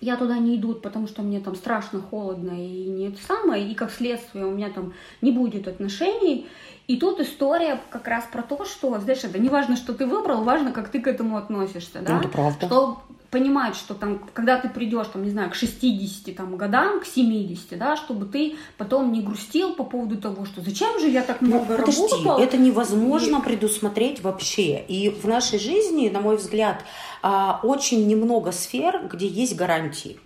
[0.00, 3.74] я туда не иду, потому что мне там страшно, холодно и не это самое, и
[3.74, 6.46] как следствие у меня там не будет отношений.
[6.86, 10.44] И тут история как раз про то, что, знаешь, это не важно, что ты выбрал,
[10.44, 12.14] важно, как ты к этому относишься, да?
[12.14, 12.66] Ну, это правда.
[12.66, 13.02] Что
[13.34, 17.76] понимать, что там, когда ты придешь, там, не знаю, к 60 там, годам, к 70,
[17.76, 21.48] да, чтобы ты потом не грустил по поводу того, что зачем же я так ну,
[21.48, 22.38] много ну, подожди, работал.
[22.38, 23.42] Это невозможно и...
[23.42, 24.84] предусмотреть вообще.
[24.86, 26.84] И в нашей жизни, на мой взгляд,
[27.22, 30.20] а, очень немного сфер, где есть гарантии.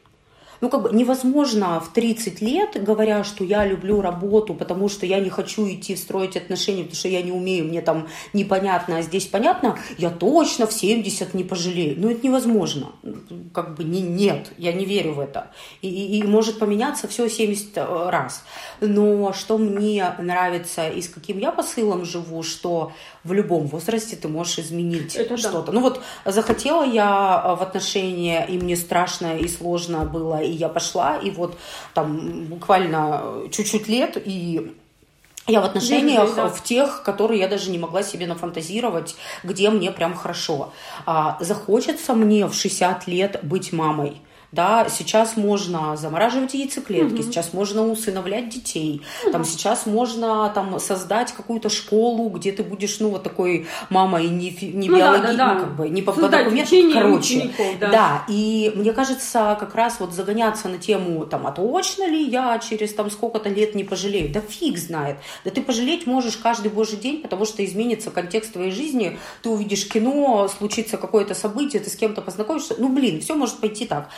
[0.61, 5.21] Ну, как бы невозможно в 30 лет, говоря, что я люблю работу, потому что я
[5.21, 9.27] не хочу идти строить отношения, потому что я не умею, мне там непонятно, а здесь
[9.27, 11.94] понятно, я точно в 70 не пожалею.
[11.99, 12.92] Ну, это невозможно.
[13.53, 15.51] Как бы не, нет, я не верю в это.
[15.83, 18.44] И, и, и может поменяться все 70 э, раз.
[18.81, 22.92] Но что мне нравится и с каким я посылом живу, что
[23.25, 25.66] в любом возрасте ты можешь изменить это что-то.
[25.66, 25.73] Да.
[25.73, 30.68] Ну вот захотела я э, в отношения, и мне страшно и сложно было, и я
[30.68, 31.58] пошла, и вот
[31.94, 34.74] там буквально чуть-чуть лет, и
[35.46, 36.48] я в отношениях да.
[36.48, 40.72] в тех, которые я даже не могла себе нафантазировать, где мне прям хорошо.
[41.06, 47.22] А, захочется мне в 60 лет быть мамой да, сейчас можно замораживать яйцеклетки, угу.
[47.22, 49.32] сейчас можно усыновлять детей, угу.
[49.32, 54.50] там сейчас можно там создать какую-то школу, где ты будешь, ну, вот такой мамой не,
[54.62, 57.50] не ну, биологи, да, да, ну, как бы, не по, по документам, короче.
[57.78, 57.88] Да.
[57.90, 62.58] да, и мне кажется, как раз вот загоняться на тему, там, а точно ли я
[62.58, 64.32] через там сколько-то лет не пожалею?
[64.32, 65.18] Да фиг знает.
[65.44, 69.87] Да ты пожалеть можешь каждый божий день, потому что изменится контекст твоей жизни, ты увидишь
[69.88, 74.08] кино, случится какое-то событие, ты с кем-то познакомишься, ну, блин, все может пойти так.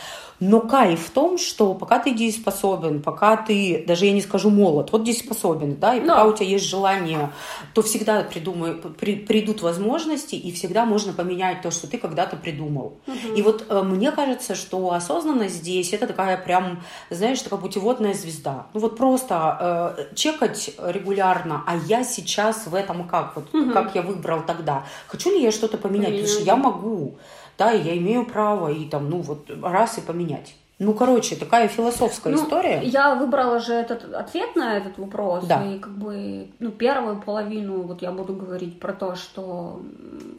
[0.41, 4.91] Но кайф в том, что пока ты дееспособен, пока ты, даже я не скажу молод,
[4.91, 6.07] вот дееспособен, да, и Но.
[6.07, 7.31] пока у тебя есть желание,
[7.75, 12.97] то всегда придумай, при, придут возможности, и всегда можно поменять то, что ты когда-то придумал.
[13.35, 18.65] И вот э, мне кажется, что осознанность здесь это такая прям, знаешь, такая путеводная звезда.
[18.73, 24.01] Ну вот просто э, чекать регулярно, а я сейчас в этом как, вот как я
[24.01, 24.85] выбрал тогда.
[25.07, 26.13] Хочу ли я что-то поменять?
[26.13, 27.17] Потому что я могу,
[27.61, 30.55] да, и я имею право, и там, ну вот раз и поменять.
[30.79, 32.81] Ну, короче, такая философская Ну, история.
[32.83, 35.45] Я выбрала же этот ответ на этот вопрос.
[35.45, 35.63] Да.
[35.63, 39.79] И как бы, ну, первую половину вот я буду говорить про то, что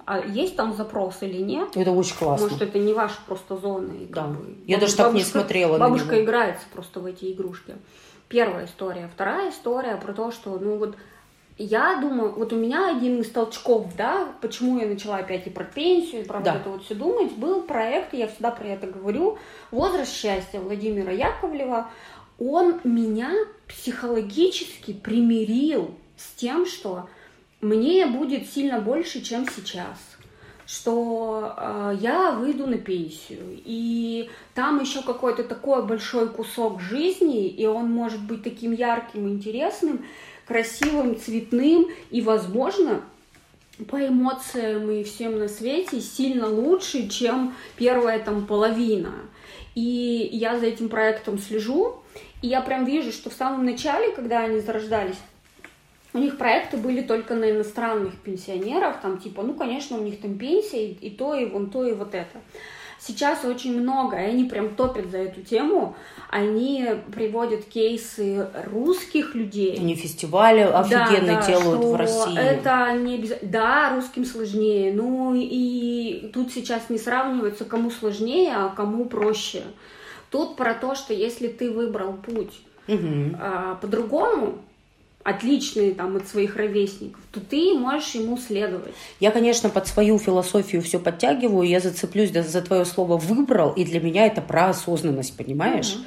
[0.04, 1.76] а есть там запрос или нет.
[1.76, 2.48] Это очень классно.
[2.48, 3.92] Может, это не ваша просто зона.
[3.92, 4.24] и Да.
[4.24, 6.24] бы Я даже так не смотрела на Бабушка него.
[6.24, 7.76] играется просто в эти игрушки.
[8.26, 9.08] Первая история.
[9.14, 10.96] Вторая история про то, что, ну вот,
[11.58, 15.64] я думаю, вот у меня один из толчков, да, почему я начала опять и про
[15.64, 16.52] пенсию, и про Да.
[16.52, 19.38] вот это вот все думать, был проект, и я всегда про это говорю,
[19.70, 21.90] «Возраст счастья» Владимира Яковлева.
[22.38, 23.32] Он меня
[23.68, 27.08] психологически примирил с тем, что
[27.60, 29.98] мне будет сильно больше, чем сейчас
[30.64, 37.66] что э, я выйду на пенсию, и там еще какой-то такой большой кусок жизни, и
[37.66, 40.06] он может быть таким ярким, интересным,
[40.46, 43.02] красивым, цветным, и, возможно,
[43.88, 49.12] по эмоциям и всем на свете сильно лучше, чем первая там половина.
[49.74, 52.02] И я за этим проектом слежу,
[52.42, 55.16] и я прям вижу, что в самом начале, когда они зарождались,
[56.12, 60.36] у них проекты были только на иностранных пенсионеров, там типа, ну, конечно, у них там
[60.36, 62.40] пенсия, и, и то, и вон то, и вот это.
[63.04, 65.96] Сейчас очень много, и они прям топят за эту тему.
[66.30, 69.76] Они приводят кейсы русских людей.
[69.76, 72.38] Они фестивали офигенно Да, да, делают в России.
[72.38, 74.92] Это не обяз- Да, русским сложнее.
[74.94, 79.62] Ну и тут сейчас не сравнивается, кому сложнее, а кому проще.
[80.30, 83.36] Тут про то, что если ты выбрал путь Мгм.
[83.40, 84.58] а, по-другому,
[85.24, 88.94] отличный там от своих ровесников, то ты можешь ему следовать.
[89.20, 94.00] Я, конечно, под свою философию все подтягиваю, я зацеплюсь за твое слово «выбрал», и для
[94.00, 95.98] меня это про осознанность, понимаешь?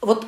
[0.00, 0.26] Вот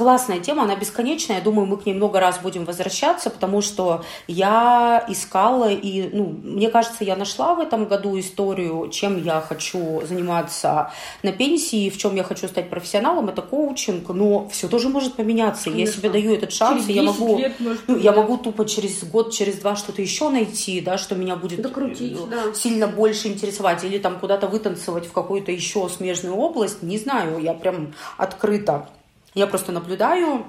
[0.00, 4.02] классная тема, она бесконечная, я думаю, мы к ней много раз будем возвращаться, потому что
[4.28, 10.00] я искала, и, ну, мне кажется, я нашла в этом году историю, чем я хочу
[10.06, 10.90] заниматься
[11.22, 15.68] на пенсии, в чем я хочу стать профессионалом, это коучинг, но все тоже может поменяться,
[15.68, 15.96] я Конечно.
[15.96, 17.38] себе даю этот шанс, Через и я 10 могу...
[17.38, 21.14] лет может Ну, я могу тупо через год, через два что-то еще найти, да, что
[21.14, 22.54] меня будет Докрутить, э, да.
[22.54, 27.52] сильно больше интересовать, или там куда-то вытанцевать в какую-то еще смежную область, не знаю, я
[27.52, 28.88] прям открыта.
[29.34, 30.44] Я просто наблюдаю,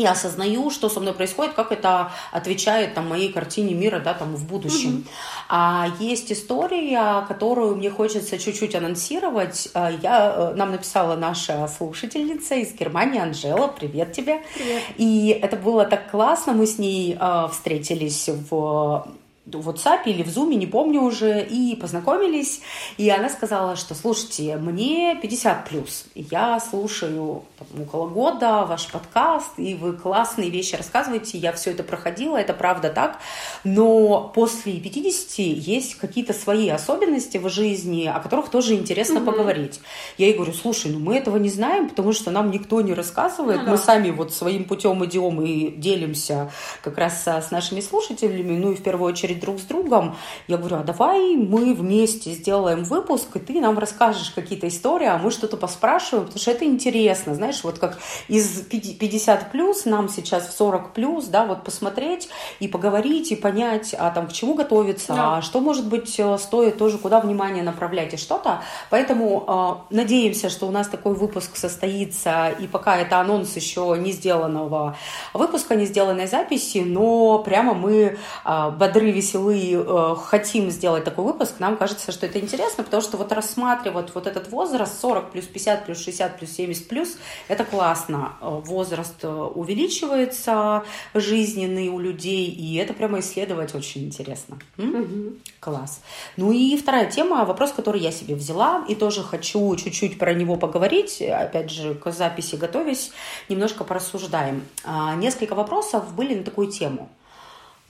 [0.00, 4.34] и осознаю, что со мной происходит, как это отвечает там, моей картине мира да, там,
[4.34, 5.04] в будущем.
[5.48, 9.68] А есть история, которую мне хочется чуть-чуть анонсировать.
[9.74, 13.68] А, Я, э, нам написала наша слушательница из Германии, Анжела.
[13.68, 14.42] Привет тебе.
[14.54, 14.82] Привет.
[14.96, 16.54] И это было так классно.
[16.54, 19.06] Мы с ней э, встретились в
[19.54, 22.60] в WhatsApp или в Zoom, не помню уже, и познакомились.
[22.96, 26.04] И она сказала, что, слушайте, мне 50 плюс.
[26.14, 31.38] Я слушаю там, около года ваш подкаст, и вы классные вещи рассказываете.
[31.38, 33.18] Я все это проходила, это правда так.
[33.64, 39.80] Но после 50 есть какие-то свои особенности в жизни, о которых тоже интересно поговорить.
[40.18, 43.62] Я ей говорю, слушай, ну мы этого не знаем, потому что нам никто не рассказывает.
[43.64, 46.50] Ну мы сами вот своим путем идем и делимся
[46.82, 50.16] как раз с нашими слушателями, ну и в первую очередь друг с другом.
[50.48, 55.18] Я говорю, а давай мы вместе сделаем выпуск, и ты нам расскажешь какие-то истории, а
[55.18, 57.98] мы что-то поспрашиваем, потому что это интересно, знаешь, вот как
[58.28, 62.28] из 50 плюс нам сейчас в 40 плюс, да, вот посмотреть
[62.60, 65.36] и поговорить, и понять, а там к чему готовиться, Да.
[65.38, 68.60] а что, может быть, э, стоит тоже, куда внимание направлять и что-то.
[68.90, 74.12] Поэтому э, надеемся, что у нас такой выпуск состоится, и пока это анонс еще не
[74.12, 74.96] сделанного
[75.34, 81.54] выпуска, не сделанной записи, но прямо мы э, бодры, веселы, э, хотим сделать такой выпуск.
[81.58, 85.86] Нам кажется, что это интересно, потому что вот рассматривать вот этот возраст 40 плюс 50
[85.86, 87.16] плюс 60 плюс 70 плюс,
[87.48, 88.34] это классно.
[88.40, 94.58] Э, Возраст э, увеличивается жизненный у людей, и это прямо исследовать очень интересно.
[94.78, 94.90] М?
[94.90, 95.36] Мгм.
[95.60, 96.00] Класс.
[96.36, 100.56] Ну и вторая тема, вопрос, который я себе взяла, и тоже хочу чуть-чуть про него
[100.56, 103.12] поговорить, опять же, к записи готовясь,
[103.48, 104.62] немножко порассуждаем.
[104.84, 107.08] А, Несколько вопросов были на такую тему.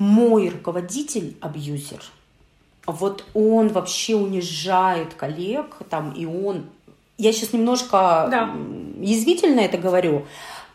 [0.01, 2.03] Мой руководитель абьюзер.
[2.87, 6.65] Вот он вообще унижает коллег, там, и он...
[7.19, 8.51] Я сейчас немножко Да.
[8.99, 10.27] язвительно это говорю,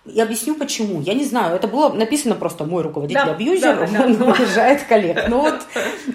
[0.06, 1.02] Я объясню почему.
[1.02, 4.26] Я не знаю, это было написано просто мой руководитель Да, абьюзер, да, да, он да.
[4.26, 5.26] уважает коллег.
[5.30, 5.62] Ну вот,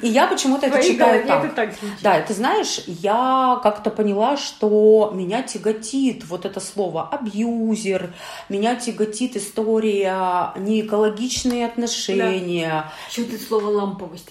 [0.01, 1.45] и я почему-то это читаю так.
[1.45, 1.71] это так.
[2.01, 8.15] Да, ты знаешь, я как-то поняла, что меня тяготит вот это слово абьюзер,
[8.49, 14.31] меня тяготит история неэкологичные отношения, Что ты слово ламповость?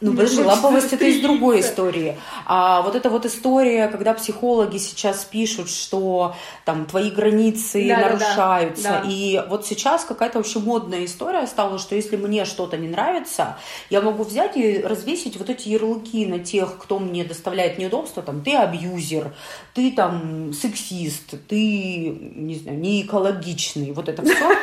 [0.00, 2.16] ну, подожди, ламповость это из другой истории.
[2.46, 8.71] А вот эта вот история, когда психологи сейчас пишут, что там твои границы Да-да-да.
[8.76, 8.88] Нарушаются.
[8.88, 9.02] Да.
[9.08, 13.56] И вот сейчас какая-то вообще модная история стала, что если мне что-то не нравится,
[13.90, 18.22] я могу взять и развесить вот эти ярлыки на тех, кто мне доставляет неудобства.
[18.22, 19.34] Там, ты абьюзер,
[19.74, 23.92] ты там сексист, ты, не знаю, не экологичный.
[23.92, 24.56] Вот это все.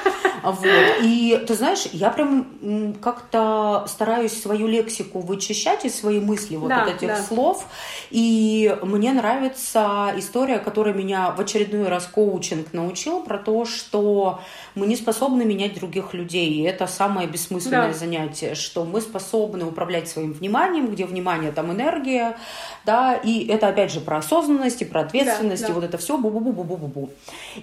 [0.43, 0.65] Вот.
[1.01, 6.83] И ты знаешь, я прям как-то стараюсь свою лексику вычищать из свои мысли вот Да,
[6.83, 7.21] от этих да.
[7.21, 7.65] слов.
[8.09, 14.39] И мне нравится история, которая меня в очередной раз коучинг научил про то, что
[14.75, 16.49] мы не способны менять других людей.
[16.49, 17.93] И это самое бессмысленное Да.
[17.93, 22.37] занятие, что мы способны управлять своим вниманием, где внимание, там энергия,
[22.85, 25.75] да, и это опять же про осознанность и про ответственность, Да, и да.
[25.75, 27.09] вот это все бу-бу-бу-бу-бу-бу.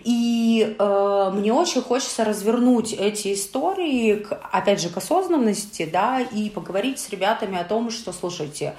[0.04, 6.50] И э, мне очень хочется развернуть эти истории, к, опять же, к осознанности, да, и
[6.50, 8.74] поговорить с ребятами о том, что, слушайте,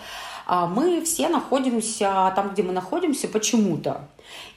[0.47, 4.07] мы все находимся там, где мы находимся, почему-то.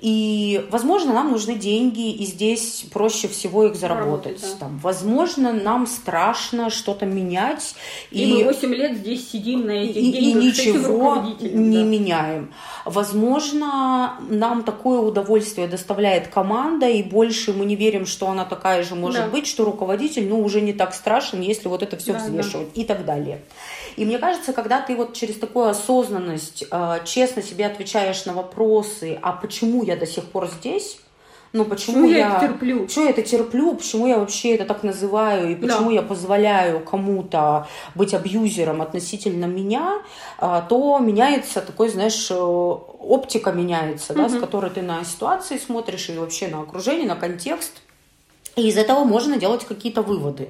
[0.00, 4.40] И, возможно, нам нужны деньги, и здесь проще всего их заработать.
[4.40, 4.66] Заработать, да.
[4.66, 7.74] Там, возможно, нам страшно что-то менять.
[8.10, 11.84] И, мы 8 лет здесь сидим на этих и, и деньгах этим ничего не да.
[11.84, 12.54] меняем.
[12.84, 18.94] Возможно, нам такое удовольствие доставляет команда, и больше мы не верим, что она такая же
[18.94, 19.28] может Да.
[19.28, 22.24] быть, что руководитель, ну, уже не так страшен, если вот это все Да, да.
[22.24, 23.42] взвешивать и так далее.
[24.00, 29.18] И мне кажется, когда ты вот через такую осознанность э, честно себе отвечаешь на вопросы,
[29.20, 30.98] а почему я до сих пор здесь,
[31.52, 32.86] ну почему Почему я это терплю?
[32.86, 33.74] Почему я это терплю?
[33.74, 35.52] Почему я вообще это так называю?
[35.52, 35.96] И почему Да.
[35.96, 39.98] я позволяю кому-то быть абьюзером относительно меня?
[40.38, 46.08] а, То меняется такой, знаешь, э, оптика меняется, да, с которой ты на ситуации смотришь
[46.08, 47.82] и вообще на окружение, на контекст.
[48.56, 50.48] И из этого можно делать какие-то выводы.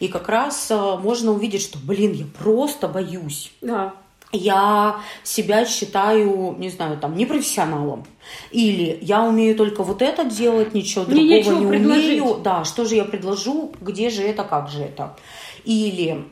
[0.00, 3.92] И как раз э, можно увидеть, что, блин, я просто боюсь Да.
[4.32, 8.04] я себя считаю, не знаю, там, непрофессионалом.
[8.50, 12.20] Или я умею только вот это делать, ничего Мне другого не предложить.
[12.20, 12.36] умею.
[12.42, 15.16] Да, что же я предложу, где же это, как же это.
[15.64, 16.24] Или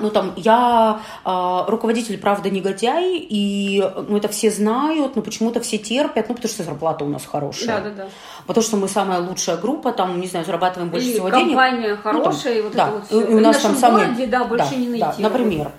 [0.00, 5.78] ну там я а, руководитель, правда, негодяй, и ну, это все знают, но почему-то все
[5.78, 7.66] терпят, ну потому что зарплата у нас хорошая.
[7.66, 8.08] Да, да, да.
[8.46, 11.48] Потому что мы самая лучшая группа, там, не знаю, зарабатываем больше И всего денег.
[11.48, 13.20] компания Ну, там, хорошая, и вот да, это вот и- всё.
[13.20, 14.06] и у нас В там нашем самые...
[14.06, 15.00] городе, да, больше не найти.
[15.22, 15.70] Да, например.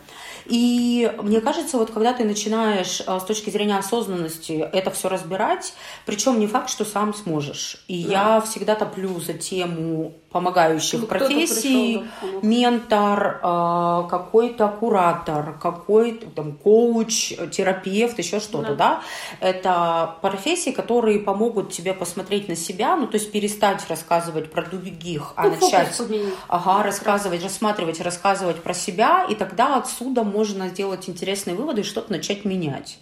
[0.47, 5.73] И мне кажется, вот когда ты начинаешь а, с точки зрения осознанности это все разбирать,
[6.05, 7.83] причем не факт, что сам сможешь.
[7.87, 8.11] И Да.
[8.35, 16.27] я всегда топлю за тему помогающих кто-то профессий, пришел, да, ментор, а, какой-то куратор, какой-то
[16.27, 19.01] там коуч, терапевт, еще что-то, да.
[19.39, 25.33] Это профессии, которые помогут тебе посмотреть на себя, ну то есть перестать рассказывать про других,
[25.35, 26.33] а Ну, фокус начать поменять.
[26.47, 32.11] Ага, рассказывать, рассматривать, рассказывать про себя, и тогда отсюда можно сделать интересные выводы и что-то
[32.11, 32.99] начать менять.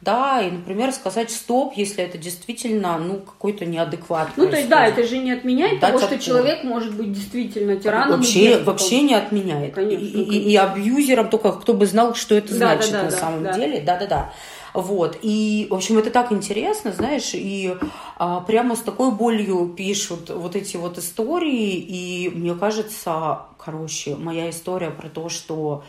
[0.00, 4.28] Да, и, например, сказать стоп, если это действительно, ну, какой-то неадекват.
[4.36, 6.20] Ну, то есть, да, это же не отменяет Дать того, что отпор.
[6.22, 8.16] человек может быть действительно тираном.
[8.18, 9.74] Вообще, вообще не отменяет.
[9.74, 13.04] Конечно, и, и- и абьюзером только кто бы знал, что это Да, значит да, да,
[13.06, 13.52] на да, самом да.
[13.54, 13.80] деле.
[13.80, 14.32] Да-да-да.
[14.74, 15.18] Вот.
[15.22, 17.74] И, в общем, это так интересно, знаешь, и
[18.18, 24.50] а, прямо с такой болью пишут вот эти вот истории, и мне кажется, короче, моя
[24.50, 25.82] история про то, что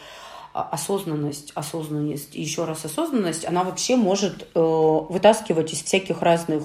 [0.54, 6.64] осознанность, осознанность, и еще раз осознанность, она вообще может э, вытаскивать из всяких разных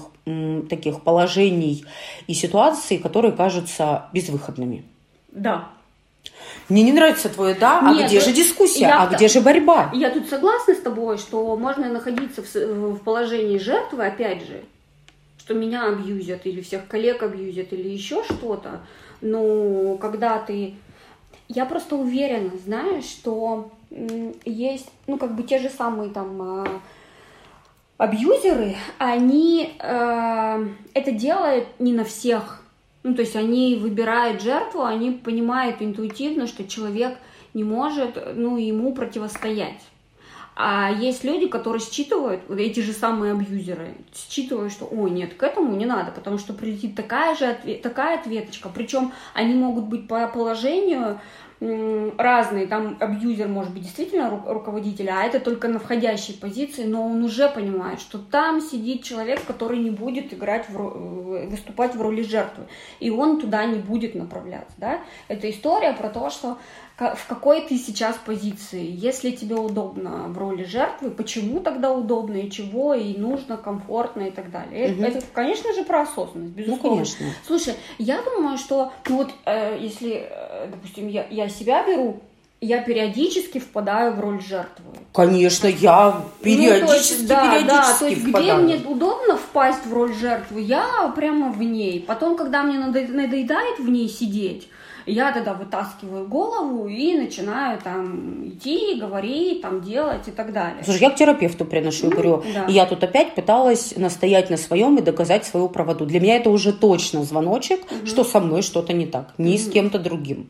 [0.69, 1.85] таких положений
[2.25, 4.83] и ситуаций, которые кажутся безвыходными.
[5.31, 5.69] Да.
[6.67, 9.41] Мне не нравится твое да, а Нет, где ну, же дискуссия, я- а где же
[9.41, 9.91] борьба?
[9.93, 12.55] Я тут согласна с тобой, что можно находиться в,
[12.93, 14.63] в положении жертвы, опять же,
[15.37, 18.81] что меня абьюзят или всех коллег абьюзят или еще что-то.
[19.21, 20.75] Но когда ты...
[21.47, 23.71] Я просто уверена, знаешь, что
[24.45, 26.81] есть, ну, как бы те же самые там а,
[27.97, 32.63] абьюзеры, они э, это делают не на всех.
[33.03, 37.17] Ну, то есть они выбирают жертву, они понимают интуитивно, что человек
[37.53, 39.81] не может, ну, ему противостоять.
[40.55, 45.43] А есть люди, которые считывают, вот эти же самые абьюзеры, считывают, что, ой, нет, к
[45.43, 48.69] этому не надо, потому что прилетит такая же отве- такая ответочка.
[48.73, 51.19] Причем они могут быть по положению
[51.59, 57.05] разные, там абьюзер может быть действительно ру- руководитель, а это только на входящей позиции, но
[57.05, 62.23] он уже понимает, что там сидит человек, который не будет играть, в, выступать в роли
[62.23, 62.65] жертвы,
[62.99, 64.99] и он туда не будет направляться, да.
[65.29, 66.57] Это история про то, что
[66.97, 68.85] в какой ты сейчас позиции.
[68.89, 74.31] Если тебе удобно в роли жертвы, почему тогда удобно и чего, и нужно, комфортно и
[74.31, 74.93] так далее.
[74.93, 75.03] Угу.
[75.03, 76.89] Это, конечно же, про осознанность, ну, безусловно.
[76.89, 77.25] Ну, конечно.
[77.45, 82.21] Слушай, я думаю, что, ну вот, э, если, э, допустим, я, я себя беру,
[82.61, 84.93] я периодически впадаю в роль жертвы.
[85.11, 88.65] Конечно, я периодически, ну, то есть, да, периодически да, то есть, впадаю.
[88.65, 91.99] где мне удобно впасть в роль жертвы, я прямо в ней.
[91.99, 94.69] Потом, когда мне надоедает в ней сидеть,
[95.05, 100.83] я тогда вытаскиваю голову и начинаю там идти, говорить, там делать и так далее.
[100.83, 102.65] Слушай, я к терапевту приношу говорю, да.
[102.65, 106.05] и я тут опять пыталась настоять на своем и доказать свою правоту.
[106.05, 108.05] Для меня это уже точно звоночек, угу.
[108.05, 109.59] что со мной что-то не так, не угу.
[109.59, 110.49] с кем-то другим.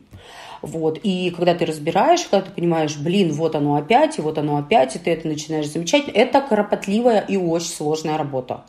[0.62, 0.98] Вот.
[1.02, 4.96] И когда ты разбираешь, когда ты понимаешь, блин, вот оно опять, и вот оно опять,
[4.96, 8.64] и ты это начинаешь замечать, это кропотливая и очень сложная работа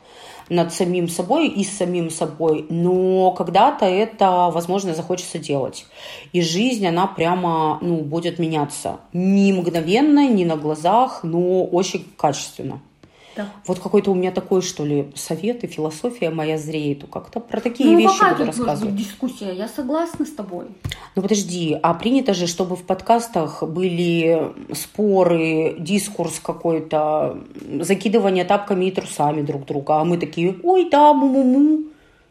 [0.48, 5.86] над самим собой и с самим собой, но когда-то это, возможно, захочется делать.
[6.32, 9.00] И жизнь, она прямо, ну, будет меняться.
[9.12, 12.80] Не мгновенно, не на глазах, но очень качественно.
[13.38, 13.46] Да.
[13.68, 17.04] Вот какой-то у меня такой, что ли, совет и философия моя зреет.
[17.08, 18.96] Как-то про такие ну, вещи буду рассказывать.
[18.96, 20.66] Дискуссия, я согласна с тобой.
[21.14, 27.38] Ну подожди, а принято же, чтобы в подкастах были споры, дискурс какой-то,
[27.80, 31.84] закидывание тапками и трусами друг друга, а мы такие, ой, да, му-му-му.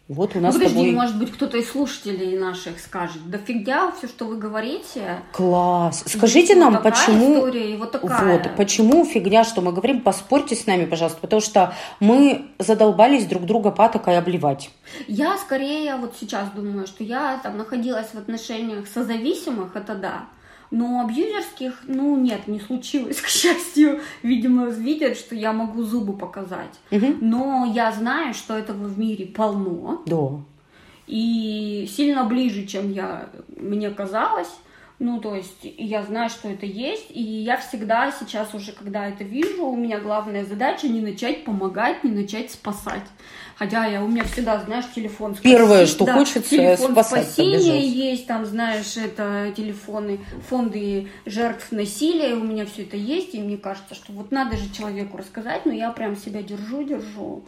[0.08, 0.92] Вот у нас ну, подожди, тобой...
[0.94, 5.20] может быть, кто-то из слушателей наших скажет, да фигня все, что вы говорите.
[5.34, 6.04] Класс.
[6.06, 7.36] Скажите вот нам, почему...
[7.36, 8.38] История, и вот, такая.
[8.38, 13.46] вот, почему фигня, что мы говорим, поспорьте с нами, пожалуйста, потому что мы задолбались друг
[13.46, 14.70] друга патокой обливать.
[15.08, 20.26] Я скорее вот сейчас думаю, что я там находилась в отношениях созависимых, это да,
[20.72, 24.02] но абьюзерских, ну, нет, не случилось, к счастью.
[24.24, 26.80] Видимо, видят, что я могу зубы показать.
[26.92, 27.18] Угу.
[27.22, 30.02] Но я знаю, что этого в мире полно.
[30.06, 30.42] Да.
[31.08, 34.52] И сильно ближе, чем я, мне казалось.
[35.00, 39.24] Ну, то есть я знаю, что это есть, и я всегда сейчас уже, когда это
[39.24, 43.06] вижу, у меня главная задача не начать помогать, не начать спасать.
[43.58, 45.58] Хотя я, у меня всегда, знаешь, телефон спасения.
[45.58, 47.96] Первое, что да, хочется, телефон спасать, спасения побежать.
[47.96, 53.58] есть, там, знаешь, это телефоны, фонды жертв насилия, у меня все это есть, и мне
[53.58, 57.46] кажется, что вот надо же человеку рассказать, но я прям себя держу, держу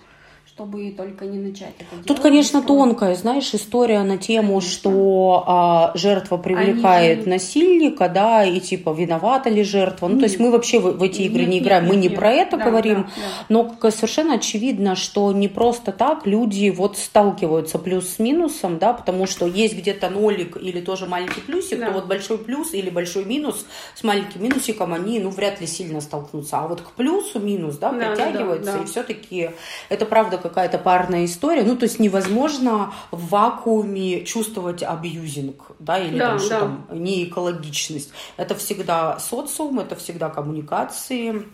[0.60, 2.06] чтобы только не начать это делать.
[2.06, 4.70] Тут, конечно, тонкая, знаешь, история на тему, конечно.
[4.70, 7.30] что а, жертва привлекает Они...
[7.30, 10.08] насильника, да, и типа виновата ли жертва.
[10.08, 10.20] Ну, нет.
[10.20, 12.32] то есть мы вообще в, в эти игры нет, не играем, нет, мы не про
[12.32, 13.46] это да, говорим, да, да.
[13.48, 19.28] но совершенно очевидно, что не просто так люди вот сталкиваются плюс с минусом, да, потому
[19.28, 21.88] что есть где-то нолик или тоже маленький плюсик, да.
[21.88, 26.02] то вот большой плюс или большой минус с маленьким минусиком, они, ну, вряд ли сильно
[26.02, 26.60] столкнутся.
[26.60, 28.84] А вот к плюсу минус, да, да притягивается, да, да, да.
[28.84, 29.52] и все-таки
[29.88, 31.64] это правда какая-то парная история.
[31.64, 36.60] Ну, то есть невозможно в вакууме чувствовать абьюзинг, да, или да, там, что да.
[36.60, 38.12] там, не экологичность.
[38.38, 41.46] Это всегда социум, это всегда коммуникации.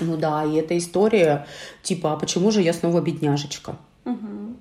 [0.00, 1.46] Ну да, и эта история,
[1.82, 3.76] типа, а почему же я снова бедняжечка?
[4.04, 4.56] Угу.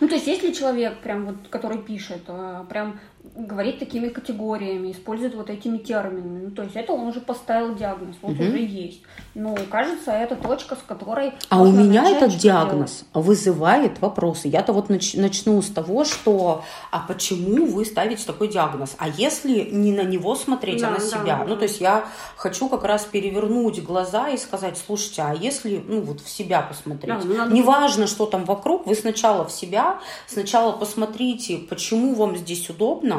[0.00, 3.00] Ну, то есть, если человек, прям вот, который пишет, э, прям
[3.36, 6.46] говорит такими категориями, использует вот этими терминами.
[6.46, 8.42] Ну, то есть это он уже поставил диагноз, вот угу.
[8.42, 9.02] уже есть.
[9.34, 11.32] Ну, кажется, это точка, с которой...
[11.48, 13.26] А у меня этот диагноз делать.
[13.26, 14.48] вызывает вопросы.
[14.48, 18.94] Я-то вот нач- начну с того, что а почему вы ставите такой диагноз?
[18.98, 21.38] А если не на него смотреть, да, а на себя?
[21.38, 21.56] Да, ну, да.
[21.56, 22.06] то есть я
[22.36, 27.14] хочу как раз перевернуть глаза и сказать, слушайте, а если, ну, вот в себя посмотреть?
[27.14, 27.54] Да, ну, надо...
[27.54, 33.17] Неважно, что там вокруг, вы сначала в себя, сначала посмотрите, почему вам здесь удобно,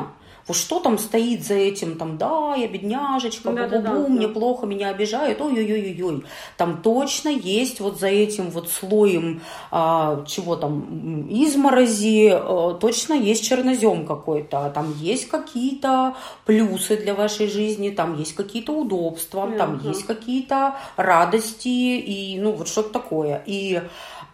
[0.53, 4.33] что там стоит за этим, там, да, я бедняжечка, да, бу-бу-бу, да, да, мне да.
[4.33, 6.23] плохо, меня обижают, ой-ой-ой-ой.
[6.57, 9.41] Там точно есть вот за этим вот слоем
[9.71, 17.47] а, чего там, изморози, а, точно есть чернозем какой-то, там есть какие-то плюсы для вашей
[17.47, 19.89] жизни, там есть какие-то удобства, да, там да.
[19.89, 23.43] есть какие-то радости и, ну, вот что-то такое.
[23.45, 23.81] И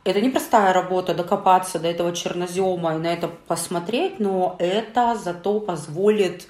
[0.05, 6.47] это непростая работа докопаться до этого чернозема и на это посмотреть, но это зато позволит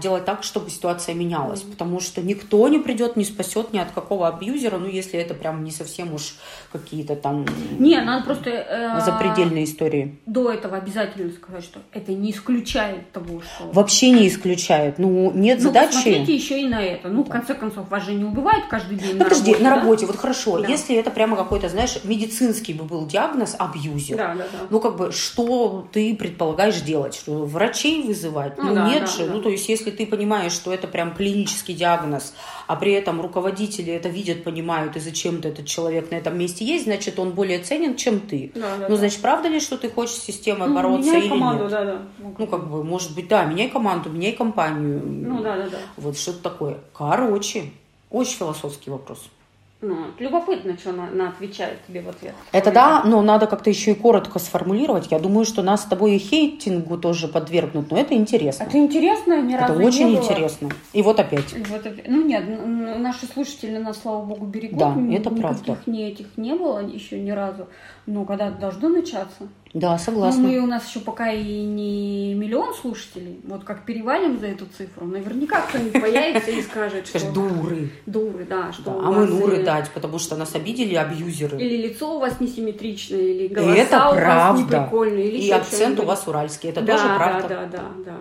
[0.00, 4.28] делать так, чтобы ситуация менялась, потому что никто не придет, не спасет ни от какого
[4.28, 6.36] абьюзера, ну если это прям не совсем уж
[6.72, 7.46] какие-то там
[7.78, 10.18] не, надо просто э, запредельные истории.
[10.26, 14.98] До этого обязательно сказать, что это не исключает того, что вообще не исключает.
[14.98, 15.94] Ну нет ну, задачи.
[15.94, 17.08] Посмотрите еще и на это.
[17.08, 19.16] Ну в конце концов вас же не убивают каждый день.
[19.16, 20.12] Ну, подожди, на работе, на работе да?
[20.12, 20.68] вот хорошо, да.
[20.68, 24.16] если это прямо какой-то, знаешь, медицинский бы был диагноз абьюзер.
[24.16, 24.58] Да, да, да.
[24.70, 28.58] Ну как бы что ты предполагаешь делать, что врачей вызывать?
[28.58, 29.32] Ну, ну да, нет да, же, да.
[29.32, 32.34] ну то есть если ты понимаешь, что это прям клинический диагноз,
[32.66, 36.84] а при этом руководители это видят, понимают, и зачем-то этот человек на этом месте есть,
[36.84, 38.52] значит, он более ценен, чем ты.
[38.54, 41.28] Да, да, ну, значит, правда ли, что ты хочешь с системой Ну, бороться меняй или
[41.30, 41.70] команду, нет?
[41.72, 42.02] да, да.
[42.38, 45.00] Ну, как бы, может быть, да, меняй команду, меняй компанию.
[45.02, 45.78] Ну, да, да, да.
[45.96, 46.76] Вот что-то такое.
[46.92, 47.70] Короче,
[48.10, 49.30] очень философский вопрос.
[49.80, 52.34] Ну, любопытно, что она, она отвечает тебе в ответ.
[52.50, 55.12] Это да, но надо как-то еще и коротко сформулировать.
[55.12, 58.64] Я думаю, что нас с тобой и хейтингу тоже подвергнут, но это интересно.
[58.64, 60.16] Это интересно, ни Это разу не очень было.
[60.24, 60.70] интересно.
[60.92, 61.52] И вот опять.
[61.52, 62.44] И вот ну нет,
[62.98, 64.78] наши слушатели нас, слава богу, берегут.
[64.78, 65.78] Да, это Никаких правда.
[65.86, 67.68] не этих не было еще ни разу.
[68.06, 69.46] Но когда должно начаться.
[69.74, 70.40] Да, Ну, согласна.
[70.48, 73.38] мы у нас еще пока и не миллион слушателей.
[73.44, 77.90] Вот как перевалим за эту цифру, наверняка кто-нибудь появится и скажет, что дуры.
[78.06, 81.60] дуры, да, что Да, а мы вас нуры и- дать, потому что нас обидели абьюзеры.
[81.60, 84.62] Или лицо у вас несимметричное, или голоса это у вас правда.
[84.62, 86.70] неприкольные, или И акцент у вас уральский.
[86.70, 87.48] Это да, тоже правда.
[87.48, 88.16] Да, да, да, да.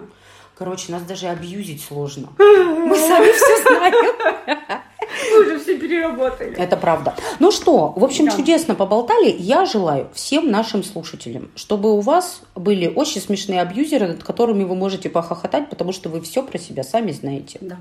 [0.57, 2.29] Короче, нас даже абьюзить сложно.
[2.37, 4.15] Мы сами все знаем.
[5.31, 6.55] Мы уже все переработали.
[6.57, 7.15] Это правда.
[7.39, 8.31] Ну что, в общем, Да.
[8.31, 9.35] чудесно поболтали.
[9.37, 14.75] Я желаю всем нашим слушателям, чтобы у вас были очень смешные абьюзеры, над которыми вы
[14.75, 17.57] можете похохотать, потому что вы все про себя сами знаете.
[17.61, 17.77] Да.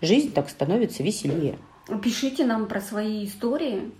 [0.00, 1.58] Жизнь так становится веселее.
[2.02, 3.90] Пишите нам про свои истории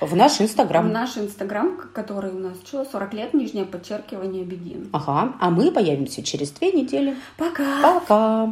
[0.00, 0.90] В наш в инстаграм.
[0.92, 4.88] наш инстаграм, который у нас что, 40 лет, нижнее подчеркивание, бедин.
[4.92, 7.16] Ага, а мы появимся через две недели.
[7.36, 7.82] Пока!
[7.82, 8.46] Пока!